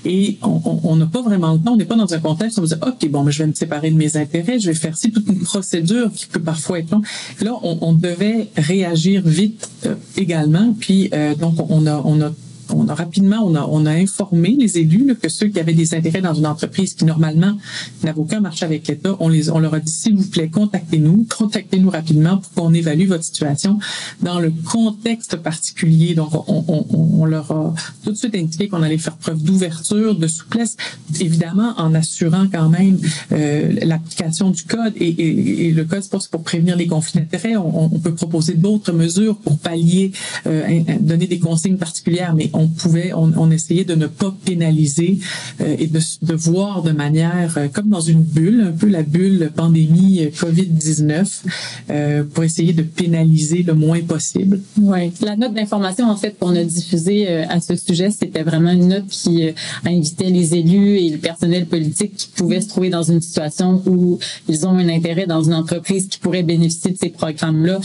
Et 0.05 0.39
on 0.43 0.97
n'a 0.97 1.07
pas 1.07 1.23
vraiment 1.23 1.55
le 1.55 1.61
temps, 1.61 1.73
on 1.73 1.77
n'est 1.77 1.85
pas 1.85 1.97
dans 1.97 2.13
un 2.13 2.21
contexte 2.21 2.59
où 2.59 2.63
on 2.63 2.67
se 2.67 2.75
dit, 2.75 2.81
OK, 2.87 3.09
bon, 3.11 3.23
mais 3.23 3.33
je 3.33 3.43
vais 3.43 3.49
me 3.49 3.55
séparer 3.55 3.91
de 3.91 3.97
mes 3.97 4.17
intérêts, 4.17 4.59
je 4.59 4.69
vais 4.69 4.75
faire 4.75 4.97
ci, 4.97 5.11
toute 5.11 5.27
une 5.29 5.41
procédure 5.41 6.13
qui 6.13 6.27
peut 6.27 6.41
parfois 6.41 6.79
être 6.79 6.91
longue. 6.91 7.05
Là, 7.41 7.53
on, 7.63 7.79
on 7.81 7.93
devait 7.93 8.49
réagir 8.57 9.23
vite 9.25 9.69
euh, 9.87 9.95
également, 10.17 10.75
puis 10.79 11.09
euh, 11.13 11.35
donc 11.35 11.55
on 11.71 11.87
a, 11.87 12.01
on 12.05 12.21
a 12.21 12.33
on 12.71 12.89
a 12.89 12.95
rapidement, 12.95 13.39
on 13.45 13.55
a, 13.55 13.67
on 13.71 13.87
a 13.87 13.93
informé 13.93 14.57
les 14.59 14.79
élus 14.79 15.15
que 15.21 15.29
ceux 15.29 15.49
qui 15.49 15.61
avaient 15.61 15.75
des 15.75 15.95
intérêts 15.95 16.21
dans 16.21 16.35
une 16.35 16.47
entreprise 16.47 16.95
qui 16.95 17.05
normalement 17.05 17.57
n'avaient 18.03 18.19
aucun 18.19 18.41
marché 18.41 18.65
avec 18.65 18.87
l'État, 18.89 19.17
on 19.21 19.29
les, 19.29 19.51
on 19.51 19.59
leur 19.59 19.75
a 19.75 19.81
dit 19.81 19.93
s'il 19.93 20.17
vous 20.17 20.29
plaît, 20.29 20.49
contactez-nous, 20.49 21.27
contactez-nous 21.37 21.91
rapidement 21.91 22.39
pour 22.39 22.51
qu'on 22.53 22.75
évalue 22.75 23.07
votre 23.07 23.25
situation 23.25 23.79
dans 24.23 24.41
le 24.41 24.53
contexte 24.71 25.37
particulier. 25.37 26.15
Donc, 26.15 26.35
on, 26.49 26.65
on, 26.69 26.87
on 27.21 27.25
leur 27.25 27.51
a 27.51 27.75
tout 28.03 28.11
de 28.11 28.17
suite 28.17 28.35
indiqué 28.35 28.69
qu'on 28.69 28.83
allait 28.83 28.99
faire 28.99 29.17
preuve 29.17 29.43
d'ouverture, 29.43 30.15
de 30.15 30.27
souplesse, 30.27 30.77
évidemment 31.21 31.75
en 31.79 31.95
assurant 31.95 32.47
quand 32.51 32.69
même 32.69 32.99
euh, 33.33 33.73
l'application 33.83 34.51
du 34.51 34.65
code 34.65 34.93
et, 34.97 35.09
et, 35.09 35.67
et 35.69 35.71
le 35.73 35.85
code 35.85 36.03
c'est 36.03 36.11
pour, 36.11 36.27
pour 36.29 36.43
prévenir 36.43 36.77
les 36.77 36.87
conflits 36.87 37.21
d'intérêts. 37.21 37.57
On, 37.57 37.95
on, 37.95 37.99
peut 37.99 38.15
proposer 38.15 38.55
d'autres 38.55 38.93
mesures 38.93 39.37
pour 39.37 39.59
pallier, 39.59 40.13
euh, 40.47 40.81
donner 41.01 41.27
des 41.27 41.39
consignes 41.39 41.79
particulières, 41.79 42.35
mais 42.35 42.51
on 42.55 42.69
pouvait, 42.69 43.13
on, 43.13 43.33
on, 43.37 43.51
essayait 43.51 43.85
de 43.85 43.95
ne 43.95 44.07
pas 44.07 44.35
pénaliser 44.45 45.19
euh, 45.61 45.77
et 45.79 45.87
de, 45.87 46.01
de, 46.23 46.35
voir 46.35 46.83
de 46.83 46.93
manière 46.93 47.55
euh, 47.57 47.69
comme 47.73 47.89
dans 47.89 48.01
une 48.01 48.23
bulle, 48.23 48.61
un 48.69 48.73
peu 48.73 48.89
la 48.89 49.03
bulle 49.03 49.51
pandémie 49.55 50.25
euh, 50.25 50.31
Covid-19, 50.31 51.43
euh, 51.91 52.25
pour 52.25 52.45
essayer 52.45 52.73
de 52.73 52.83
pénaliser 52.83 53.63
le 53.63 53.75
moins 53.75 54.01
possible. 54.01 54.61
Oui, 54.81 55.13
la 55.21 55.37
note 55.37 55.55
d'information 55.55 56.09
en 56.09 56.17
fait 56.17 56.39
qu'on 56.39 56.55
a 56.55 56.65
diffusée 56.65 57.29
à 57.29 57.61
ce 57.61 57.77
sujet, 57.77 58.11
c'était 58.11 58.43
vraiment 58.43 58.71
une 58.71 58.89
note 58.89 59.07
qui 59.09 59.49
invitait 59.85 60.31
les 60.31 60.55
élus 60.55 60.99
et 60.99 61.11
le 61.11 61.19
personnel 61.19 61.67
politique 61.67 62.17
qui 62.17 62.29
pouvaient 62.37 62.61
se 62.61 62.69
trouver 62.69 62.91
dans 62.91 63.03
une 63.03 63.21
situation 63.21 63.83
où 63.87 64.19
ils 64.49 64.67
ont 64.67 64.71
un 64.71 64.89
intérêt 64.89 65.27
dans 65.27 65.43
une 65.43 65.55
entreprise 65.55 66.09
qui 66.09 66.19
pourrait 66.19 66.43
bénéficier 66.43 66.93
de 66.93 66.99
ces 66.99 67.11
programmes-là. 67.11 67.81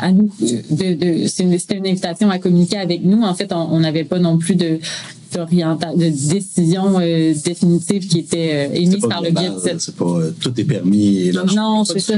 à 0.00 0.12
nous, 0.12 0.30
de, 0.40 0.94
de, 0.94 1.26
c'est 1.26 1.44
une, 1.44 1.52
une, 1.52 1.86
invitation 1.86 2.30
à 2.30 2.38
communiquer 2.38 2.78
avec 2.78 3.04
nous. 3.04 3.22
En 3.22 3.34
fait, 3.34 3.52
on 3.52 3.77
n'avait 3.80 4.04
pas 4.04 4.18
non 4.18 4.38
plus 4.38 4.54
de 4.54 4.78
de 5.30 6.28
décision 6.30 6.98
euh, 7.00 7.34
définitive 7.44 8.06
qui 8.08 8.20
était 8.20 8.68
euh, 8.70 8.74
émise 8.74 9.06
par 9.06 9.22
le 9.22 9.30
biais 9.30 9.50
de 9.50 9.58
cette... 9.58 9.80
C'est 9.80 9.94
pas 9.94 10.04
euh, 10.04 10.30
tout 10.40 10.58
est 10.58 10.64
permis. 10.64 11.30
non, 11.54 11.84
c'est 11.84 12.00
ça 12.00 12.14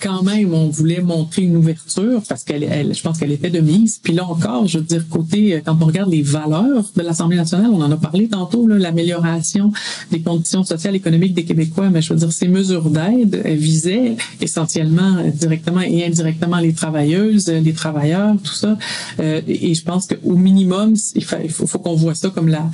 quand 0.00 0.22
même, 0.22 0.54
on 0.54 0.68
voulait 0.68 1.00
montrer 1.00 1.42
une 1.42 1.56
ouverture 1.56 2.22
parce 2.28 2.44
qu'elle, 2.44 2.64
elle, 2.64 2.94
je 2.94 3.02
pense 3.02 3.18
qu'elle 3.18 3.32
était 3.32 3.50
de 3.50 3.60
mise. 3.60 4.00
Puis 4.02 4.12
là 4.12 4.26
encore, 4.26 4.66
je 4.66 4.78
veux 4.78 4.84
dire, 4.84 5.06
côté, 5.08 5.54
euh, 5.54 5.60
quand 5.64 5.76
on 5.80 5.86
regarde 5.86 6.10
les 6.10 6.22
valeurs 6.22 6.84
de 6.96 7.02
l'Assemblée 7.02 7.36
nationale, 7.36 7.70
on 7.72 7.80
en 7.82 7.90
a 7.90 7.96
parlé 7.96 8.28
tantôt, 8.28 8.66
l'amélioration 8.66 9.72
des 10.10 10.20
conditions 10.20 10.64
sociales 10.64 10.96
économiques 10.96 11.34
des 11.34 11.44
Québécois, 11.44 11.90
mais 11.90 12.02
je 12.02 12.12
veux 12.12 12.18
dire, 12.18 12.32
ces 12.32 12.48
mesures 12.48 12.90
d'aide 12.90 13.42
visaient 13.46 14.16
essentiellement, 14.40 15.16
euh, 15.18 15.30
directement 15.30 15.80
et 15.80 16.04
indirectement 16.04 16.58
les 16.58 16.72
travailleuses, 16.72 17.48
euh, 17.48 17.60
les 17.60 17.72
travailleurs, 17.72 18.34
tout 18.42 18.54
ça. 18.54 18.76
et 19.18 19.74
je 19.74 19.82
pense 19.82 20.06
qu'au 20.06 20.36
minimum, 20.36 20.94
il 21.14 21.24
faut, 21.24 21.66
faut, 21.66 21.78
qu'on 21.78 21.94
voit 21.94 22.14
ça 22.14 22.30
comme 22.30 22.48
la, 22.48 22.70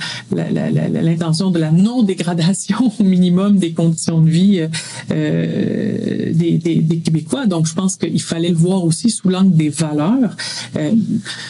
l'intention 1.01 1.51
de 1.51 1.59
la 1.59 1.71
non-dégradation 1.71 2.91
au 2.99 3.03
minimum 3.03 3.57
des 3.57 3.73
conditions 3.73 4.21
de 4.21 4.29
vie 4.29 4.67
euh, 5.11 6.31
des, 6.33 6.57
des, 6.57 6.75
des 6.75 6.97
Québécois 6.99 7.16
Donc, 7.47 7.67
je 7.67 7.73
pense 7.73 7.95
qu'il 7.95 8.21
fallait 8.21 8.49
le 8.49 8.55
voir 8.55 8.83
aussi 8.83 9.09
sous 9.09 9.29
l'angle 9.29 9.55
des 9.55 9.69
valeurs. 9.69 10.35
Euh, 10.75 10.91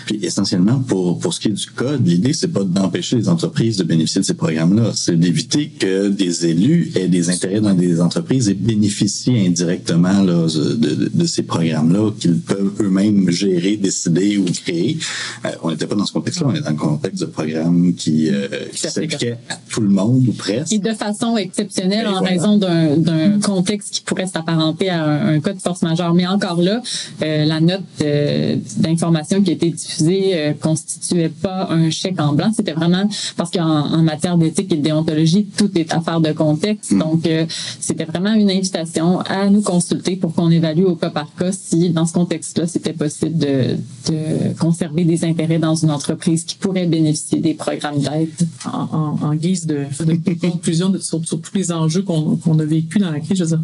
Puis, 0.06 0.20
essentiellement, 0.24 0.80
pour, 0.80 1.20
pour 1.20 1.34
ce 1.34 1.40
qui 1.40 1.48
est 1.50 1.52
du 1.52 1.68
code, 1.68 2.06
l'idée, 2.06 2.34
c'est 2.34 2.48
pas 2.48 2.64
d'empêcher 2.64 3.16
les 3.16 3.30
entreprises 3.30 3.78
de 3.78 3.84
bénéficier 3.84 4.22
de 4.22 4.26
ces 4.26 4.34
programmes-là. 4.34 4.92
C'est 4.94 5.18
d'éviter 5.18 5.70
que 5.70 6.10
des 6.10 6.46
élus 6.46 6.92
aient 6.96 7.08
des 7.08 7.30
intérêts 7.30 7.62
dans 7.62 7.74
des 7.74 8.02
entreprises 8.02 8.50
et 8.50 8.54
bénéficient 8.54 9.48
indirectement 9.48 10.22
là, 10.22 10.48
de, 10.48 11.10
de, 11.14 11.26
ces 11.26 11.44
programmes-là 11.44 12.12
qu'ils 12.20 12.40
peuvent 12.40 12.74
eux-mêmes 12.80 13.30
gérer, 13.30 13.78
décider 13.78 14.38
ou 14.38 14.46
créer. 14.46 14.98
Euh, 15.46 15.50
on 15.64 15.72
n'était 15.72 15.88
pas 15.88 15.96
dans 15.96 16.06
ce 16.06 16.14
contexte-là, 16.14 16.48
on 16.50 16.56
est 16.56 16.62
dans 16.62 16.72
le 16.72 16.76
contexte 16.76 17.22
de 17.22 17.26
programmes 17.26 17.94
qui, 17.94 18.30
euh, 18.30 18.48
qui 18.72 18.82
s'appliquaient 18.82 19.38
à 19.50 19.56
tout 19.70 19.82
le 19.82 19.90
monde 19.90 20.28
ou 20.28 20.34
presque. 20.34 20.72
Et 20.72 20.80
de 20.80 20.94
façon 20.94 21.38
exceptionnelle 21.38 22.08
en 22.08 22.22
raison 22.22 22.58
d'un 22.58 23.40
contexte 23.40 23.94
qui 23.94 24.02
pourrait 24.02 24.28
s'apparenter 24.28 24.90
à 24.90 25.04
un, 25.04 25.36
un 25.36 25.40
de 25.58 25.62
force 25.62 25.82
majeure. 25.82 26.14
Mais 26.14 26.28
encore 26.28 26.62
là, 26.62 26.82
euh, 27.22 27.46
la 27.46 27.60
note 27.60 27.82
euh, 28.02 28.56
d'information 28.78 29.42
qui 29.42 29.52
a 29.52 29.54
été 29.54 29.70
diffusée 29.70 30.32
euh, 30.36 30.54
constituait 30.54 31.30
pas 31.30 31.68
un 31.70 31.90
chèque 31.90 32.20
en 32.20 32.34
blanc. 32.34 32.52
C'était 32.56 32.74
vraiment 32.74 33.08
parce 33.36 33.52
qu'en 33.52 33.64
en 33.64 34.04
matière 34.04 34.38
d'éthique 34.38 34.72
et 34.72 34.78
de 34.78 34.82
déontologie, 34.82 35.46
tout 35.58 35.70
est 35.78 35.94
affaire 35.94 36.22
de 36.22 36.32
contexte. 36.32 36.92
Mm. 36.92 37.00
Donc, 37.00 37.28
euh, 37.28 37.46
c'était 37.80 38.06
vraiment 38.06 38.34
une 38.34 38.50
invitation 38.50 39.20
à 39.22 39.50
nous 39.50 39.62
consulter 39.62 40.16
pour 40.16 40.34
qu'on 40.34 40.50
évalue 40.50 40.84
au 40.84 40.96
cas 40.96 41.10
par 41.10 41.34
cas 41.36 41.52
si, 41.52 41.90
dans 41.90 42.06
ce 42.06 42.14
contexte-là, 42.14 42.68
c'était 42.68 42.94
possible 42.94 43.38
de, 43.38 43.76
de, 44.10 44.54
conserver 44.60 45.04
des 45.04 45.26
intérêts 45.26 45.60
dans 45.60 45.76
une 45.76 45.92
entreprise 45.92 46.44
qui 46.44 46.56
pourrait 46.56 46.86
bénéficier 46.86 47.40
des 47.40 47.54
programmes 47.54 48.00
d'aide. 48.00 48.30
En, 48.66 49.18
en, 49.22 49.36
guise 49.36 49.66
de, 49.66 49.86
de 50.06 50.34
conclusion 50.34 50.90
de, 50.90 51.00
sur, 51.00 51.26
sur, 51.26 51.40
tous 51.42 51.56
les 51.56 51.72
enjeux 51.72 52.02
qu'on 52.02 52.38
qu'on 52.38 52.58
a 52.60 52.66
vécu 52.66 53.00
dans 53.00 53.12
la 53.12 53.20
crise, 53.20 53.38
je 53.38 53.44
veux 53.44 53.58
dire, 53.58 53.62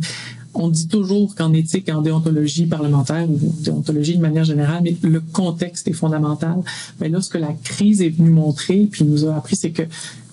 on 0.54 0.70
dit 0.70 0.88
toujours 0.88 1.36
qu'en 1.36 1.54
éthique, 1.54 1.90
en 1.90 2.02
déontologie 2.02 2.66
parlementaire 2.66 3.30
ou 3.30 3.40
déontologie 3.60 4.18
de 4.18 4.22
manière 4.22 4.44
générale, 4.44 4.82
mais 4.84 4.96
le 5.02 5.20
contexte 5.20 5.88
est 5.88 5.94
fondamental. 5.94 6.58
Mais 7.00 7.10
là, 7.10 7.22
ce 7.22 7.30
que 7.30 7.38
la 7.38 7.54
crise 7.54 8.02
est 8.02 8.10
venue 8.10 8.30
montrer, 8.30 8.88
puis 8.92 9.04
nous 9.04 9.26
a 9.26 9.36
appris, 9.36 9.56
c'est 9.56 9.72
que 9.72 9.84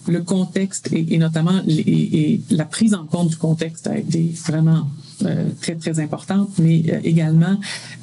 le 0.09 0.23
contexte 0.23 0.91
et, 0.93 1.19
notamment 1.19 1.61
et, 1.69 2.41
la 2.51 2.65
prise 2.65 2.95
en 2.95 3.07
compte 3.07 3.29
du 3.29 3.37
contexte 3.37 3.87
a 3.87 3.99
été 3.99 4.33
vraiment 4.47 4.89
euh, 5.23 5.51
très 5.61 5.75
très 5.75 6.01
importante, 6.01 6.51
mais 6.59 6.83
euh, 6.89 7.01
également 7.05 7.57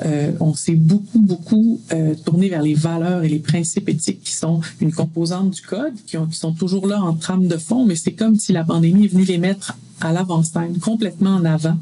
euh, 0.05 0.31
on 0.39 0.53
s'est 0.53 0.75
beaucoup 0.75 1.19
beaucoup 1.19 1.81
euh, 1.91 2.13
tourné 2.13 2.49
vers 2.49 2.61
les 2.61 2.75
valeurs 2.75 3.23
et 3.23 3.29
les 3.29 3.39
principes 3.39 3.89
éthiques 3.89 4.21
qui 4.21 4.33
sont 4.33 4.61
une 4.79 4.93
composante 4.93 5.49
du 5.49 5.61
code, 5.61 5.95
qui, 6.05 6.17
ont, 6.17 6.27
qui 6.27 6.37
sont 6.37 6.53
toujours 6.53 6.87
là 6.87 7.01
en 7.01 7.13
trame 7.13 7.47
de 7.47 7.57
fond, 7.57 7.85
mais 7.85 7.95
c'est 7.95 8.13
comme 8.13 8.35
si 8.35 8.53
la 8.53 8.63
pandémie 8.63 9.05
est 9.05 9.09
venue 9.09 9.23
les 9.23 9.39
mettre 9.39 9.75
à 10.01 10.13
l'avant-scène, 10.13 10.77
complètement 10.79 11.35
en 11.35 11.45
avant. 11.45 11.77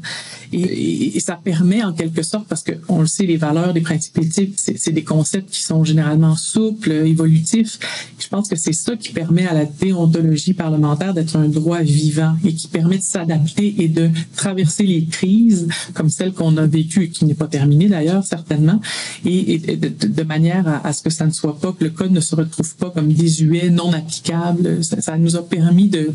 Et, 0.52 1.16
et, 1.16 1.20
ça 1.20 1.38
permet 1.42 1.82
en 1.82 1.92
quelque 1.92 2.22
sorte, 2.22 2.46
parce 2.48 2.64
qu'on 2.64 3.00
le 3.00 3.06
sait, 3.06 3.26
les 3.26 3.36
valeurs, 3.36 3.72
les 3.72 3.80
principes 3.80 4.18
éthiques, 4.18 4.54
c'est 4.56 4.92
des 4.92 5.04
concepts 5.04 5.50
qui 5.50 5.62
sont 5.62 5.84
généralement 5.84 6.36
souples, 6.36 6.90
évolutifs. 6.92 7.78
Je 8.18 8.28
pense 8.28 8.48
que 8.48 8.56
c'est 8.56 8.72
ça 8.72 8.96
qui 8.96 9.12
permet 9.12 9.46
à 9.46 9.54
la 9.54 9.64
déontologie 9.64 10.54
parlementaire 10.54 11.14
d'être 11.14 11.36
un 11.36 11.48
droit 11.48 11.82
vivant 11.82 12.36
et 12.44 12.54
qui 12.54 12.68
permet 12.68 12.98
de 12.98 13.02
s'adapter 13.02 13.82
et 13.82 13.88
de 13.88 14.10
traverser 14.36 14.84
les 14.84 15.04
crises 15.04 15.68
comme 15.94 16.10
celle 16.10 16.32
qu'on 16.32 16.56
a 16.56 16.66
vécue 16.66 17.04
et 17.04 17.08
qui 17.10 17.24
n'est 17.24 17.34
pas 17.34 17.48
terminée 17.48 17.88
d'ailleurs 17.88 18.24
certainement, 18.24 18.80
et, 19.24 19.58
de, 19.58 20.06
de, 20.06 20.22
manière 20.22 20.66
à, 20.68 20.86
à, 20.86 20.92
ce 20.92 21.02
que 21.02 21.10
ça 21.10 21.26
ne 21.26 21.32
soit 21.32 21.58
pas 21.58 21.72
que 21.72 21.84
le 21.84 21.90
code 21.90 22.12
ne 22.12 22.20
se 22.20 22.34
retrouve 22.34 22.74
pas 22.76 22.90
comme 22.90 23.12
désuet, 23.12 23.70
non 23.70 23.92
applicable. 23.92 24.82
Ça, 24.84 25.00
ça 25.00 25.18
nous 25.18 25.36
a 25.36 25.42
permis 25.46 25.88
de, 25.88 26.10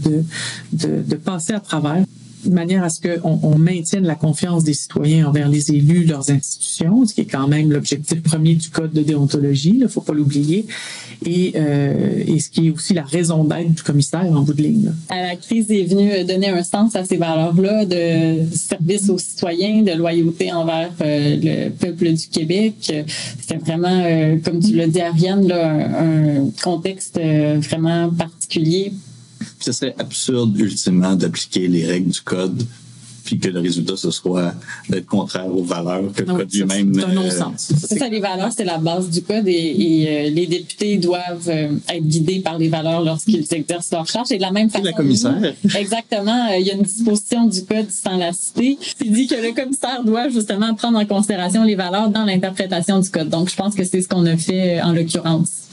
de, 0.74 1.04
de 1.04 1.16
passer 1.16 1.54
à 1.54 1.60
travers 1.60 1.91
de 2.46 2.54
manière 2.54 2.84
à 2.84 2.90
ce 2.90 3.02
qu'on 3.02 3.40
on 3.44 3.58
maintienne 3.58 4.06
la 4.06 4.16
confiance 4.16 4.64
des 4.64 4.74
citoyens 4.74 5.28
envers 5.28 5.50
les 5.50 5.72
élus, 5.72 6.06
leurs 6.06 6.30
institutions, 6.30 7.06
ce 7.06 7.14
qui 7.14 7.22
est 7.22 7.26
quand 7.26 7.48
même 7.48 7.72
l'objectif 7.72 8.22
premier 8.22 8.56
du 8.56 8.70
code 8.70 8.94
de 8.94 9.02
déontologie, 9.02 9.74
il 9.76 9.80
ne 9.80 9.88
faut 9.88 10.02
pas 10.02 10.14
l'oublier, 10.14 10.66
et, 11.26 11.54
euh, 11.56 12.24
et 12.26 12.40
ce 12.40 12.50
qui 12.50 12.68
est 12.68 12.70
aussi 12.72 12.94
la 12.94 13.04
raison 13.04 13.44
d'être 13.44 13.74
du 13.74 13.84
commissaire 13.84 14.26
en 14.32 14.42
bout 14.42 14.54
de 14.54 14.64
ligne. 14.64 14.92
La 15.10 15.36
crise 15.36 15.70
est 15.72 15.84
venue 15.84 16.24
donner 16.24 16.50
un 16.50 16.64
sens 16.64 16.96
à 16.96 17.06
ces 17.06 17.18
valeurs-là 17.18 17.86
de 17.86 18.56
service 18.56 19.10
aux 19.10 19.20
citoyens, 19.20 19.84
de 19.84 19.92
loyauté 19.92 20.52
envers 20.52 20.92
euh, 21.02 21.38
le 21.42 21.70
peuple 21.70 22.12
du 22.14 22.28
Québec. 22.28 22.94
C'était 23.40 23.58
vraiment, 23.58 24.02
euh, 24.04 24.38
comme 24.44 24.60
tu 24.60 24.76
l'as 24.76 24.88
dit, 24.88 25.02
Ariane, 25.02 25.52
un, 25.52 26.50
contexte 26.64 27.20
vraiment 27.20 28.10
particulier 28.10 28.94
ce 29.66 29.72
serait 29.72 29.96
absurde, 29.98 30.58
ultimement, 30.60 31.16
d'appliquer 31.16 31.68
les 31.68 31.86
règles 31.86 32.12
du 32.12 32.22
code 32.22 32.64
puis 33.24 33.40
que 33.40 33.50
le 33.50 33.60
résultat, 33.60 33.96
ce 33.96 34.12
soit 34.12 34.54
d'être 34.90 35.06
contraire 35.06 35.48
aux 35.48 35.64
valeurs 35.64 36.12
que 36.14 36.24
le 36.24 36.34
code 36.34 36.54
lui-même... 36.54 36.94
C'est 36.94 37.04
un 37.04 37.14
non-sens. 37.14 37.72
C'est 37.88 38.00
ça, 38.00 38.10
les 38.10 38.20
valeurs, 38.20 38.52
c'est 38.56 38.66
la 38.66 38.78
base 38.78 39.10
du 39.10 39.22
code 39.22 39.48
et, 39.48 40.06
euh, 40.08 40.30
les 40.30 40.48
députés 40.48 40.98
doivent 40.98 41.50
euh, 41.50 41.78
être 41.90 42.06
guidés 42.06 42.40
par 42.40 42.58
les 42.58 42.70
valeurs 42.70 43.02
lorsqu'ils 43.04 43.46
exercent 43.54 43.92
leur 43.92 44.08
charge. 44.08 44.32
Et 44.32 44.38
de 44.38 44.42
la 44.42 44.52
même 44.52 44.70
façon... 44.70 44.84
la 44.84 44.94
commissaire. 44.94 45.54
exactement. 45.78 46.48
Euh, 46.52 46.58
il 46.60 46.68
y 46.68 46.72
a 46.72 46.74
une 46.74 46.84
disposition 46.84 47.46
du 47.46 47.64
code 47.64 47.90
sans 47.90 48.18
la 48.18 48.34
citer 48.34 48.78
qui 49.00 49.10
dit 49.10 49.28
que 49.28 49.36
le 49.36 49.54
commissaire 49.54 50.04
doit 50.04 50.30
justement 50.30 50.74
prendre 50.74 51.00
en 51.00 51.06
considération 51.06 51.64
les 51.64 51.76
valeurs 51.76 52.10
dans 52.10 52.26
l'interprétation 52.26 53.00
du 53.00 53.10
code. 53.10 53.30
Donc, 53.30 53.50
je 53.50 53.56
pense 53.56 53.76
que 53.76 53.84
c'est 53.84 54.02
ce 54.02 54.08
qu'on 54.08 54.26
a 54.26 54.38
fait 54.38 54.82
en 54.82 54.94
l'occurrence. 54.94 55.70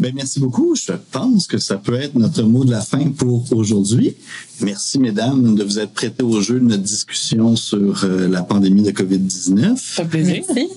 Ben, 0.00 0.14
merci 0.14 0.40
beaucoup. 0.40 0.74
Je 0.74 0.92
pense 1.10 1.46
que 1.46 1.58
ça 1.58 1.76
peut 1.76 1.94
être 1.94 2.14
notre 2.14 2.42
mot 2.42 2.64
de 2.64 2.70
la 2.70 2.80
fin 2.80 3.10
pour 3.10 3.44
aujourd'hui. 3.52 4.14
Merci, 4.62 4.98
mesdames, 4.98 5.54
de 5.54 5.62
vous 5.62 5.78
être 5.78 5.92
prêtées 5.92 6.22
au 6.22 6.40
jeu 6.40 6.58
de 6.58 6.64
notre 6.64 6.82
discussion 6.82 7.54
sur 7.54 8.04
euh, 8.04 8.26
la 8.26 8.42
pandémie 8.42 8.82
de 8.82 8.92
COVID-19. 8.92 9.76
Ça 9.76 10.02
fait 10.04 10.08
plaisir. 10.08 10.42
Merci. 10.48 10.68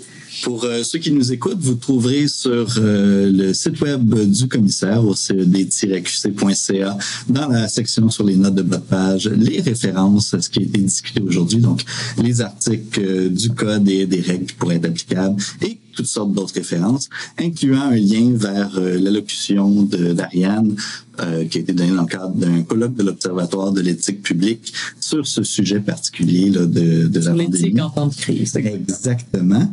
Pour 0.44 0.66
euh, 0.66 0.84
ceux 0.84 1.00
qui 1.00 1.12
nous 1.12 1.32
écoutent, 1.32 1.62
vous 1.62 1.76
trouverez 1.76 2.28
sur 2.28 2.68
euh, 2.78 3.32
le 3.32 3.54
site 3.54 3.80
web 3.80 4.14
du 4.14 4.50
commissaire 4.50 5.06
au 5.06 5.16
ced-qc.ca 5.16 6.98
dans 7.30 7.48
la 7.48 7.70
section 7.70 8.10
sur 8.10 8.26
les 8.26 8.36
notes 8.36 8.56
de 8.56 8.64
bas 8.64 8.78
de 8.78 8.82
page 8.82 9.28
les 9.30 9.62
références 9.62 10.34
à 10.34 10.42
ce 10.42 10.50
qui 10.50 10.60
a 10.60 10.64
été 10.64 10.80
discuté 10.80 11.22
aujourd'hui, 11.22 11.60
donc 11.60 11.84
les 12.22 12.42
articles 12.42 13.30
du 13.30 13.52
code 13.52 13.88
et 13.88 14.06
des 14.06 14.22
règles 14.22 14.48
qui 14.48 14.56
pourraient 14.56 14.78
être 14.78 14.86
applicables 14.86 15.42
et 15.62 15.78
toutes 15.94 16.08
sortes 16.08 16.34
d'autres 16.34 16.56
références, 16.56 17.10
incluant 17.40 17.82
un 17.82 17.96
lien 17.96 18.32
vers 18.36 18.72
euh, 18.78 19.00
l'allocution 19.00 19.84
d'Ariane 19.84 20.76
euh, 21.20 21.46
qui 21.46 21.60
a 21.60 21.62
été 21.62 21.74
donnée 21.74 21.96
dans 21.96 22.02
le 22.04 22.08
cadre 22.08 22.36
d'un 22.36 22.64
colloque 22.64 22.96
de 22.96 23.04
l'Observatoire 23.04 23.72
de 23.72 23.82
l'éthique 23.82 24.22
publique 24.22 24.74
sur 25.00 25.26
ce 25.26 25.44
sujet 25.44 25.80
particulier 25.80 26.50
là, 26.50 26.66
de, 26.66 27.08
de 27.08 27.20
la 27.20 27.34
l'éthique 27.34 27.80
en 27.80 27.90
temps 27.90 28.08
de 28.08 28.16
crise. 28.16 28.56
Exactement. 28.56 29.72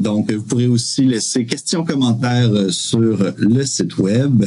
Donc, 0.00 0.32
vous 0.32 0.42
pourrez 0.42 0.68
aussi 0.68 1.04
laisser 1.04 1.44
questions, 1.44 1.84
commentaires 1.84 2.52
euh, 2.52 2.70
sur 2.70 3.18
le 3.36 3.66
site 3.66 3.98
web. 3.98 4.44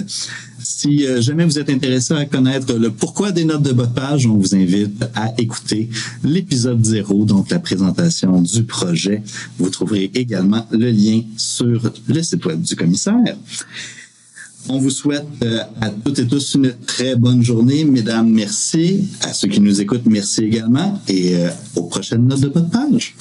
Si 0.84 1.08
euh, 1.08 1.22
jamais 1.22 1.46
vous 1.46 1.58
êtes 1.58 1.70
intéressé 1.70 2.14
à 2.14 2.26
connaître 2.26 2.74
le 2.74 2.92
pourquoi 2.92 3.32
des 3.32 3.46
notes 3.46 3.62
de 3.62 3.72
bas 3.72 3.86
de 3.86 3.94
page, 3.94 4.28
on 4.28 4.36
vous 4.36 4.54
invite 4.54 5.06
à 5.16 5.34
écouter 5.38 5.88
l'épisode 6.26 6.84
0, 6.84 7.24
donc 7.24 7.52
la 7.52 7.60
présentation 7.60 8.42
du 8.42 8.64
projet. 8.64 9.24
Vous 9.58 9.70
trouverez 9.70 10.12
également 10.14 10.68
le 10.72 10.92
lien 10.92 11.22
sur 11.38 11.90
le 12.10 12.22
site 12.22 12.46
web 12.46 12.62
du 12.62 12.76
commissaire. 12.76 13.38
On 14.68 14.78
vous 14.78 14.90
souhaite 14.90 15.26
euh, 15.42 15.62
à 15.80 15.90
toutes 15.90 16.20
et 16.20 16.28
tous 16.28 16.56
une 16.56 16.74
très 16.86 17.16
bonne 17.16 17.42
journée. 17.42 17.86
Mesdames, 17.86 18.30
merci. 18.30 19.08
À 19.22 19.32
ceux 19.32 19.48
qui 19.48 19.62
nous 19.62 19.80
écoutent, 19.80 20.06
merci 20.06 20.44
également. 20.44 21.02
Et 21.08 21.38
aux 21.78 21.84
prochaines 21.84 22.28
notes 22.28 22.42
de 22.42 22.50
bas 22.50 22.60
de 22.60 22.70
page. 22.70 23.16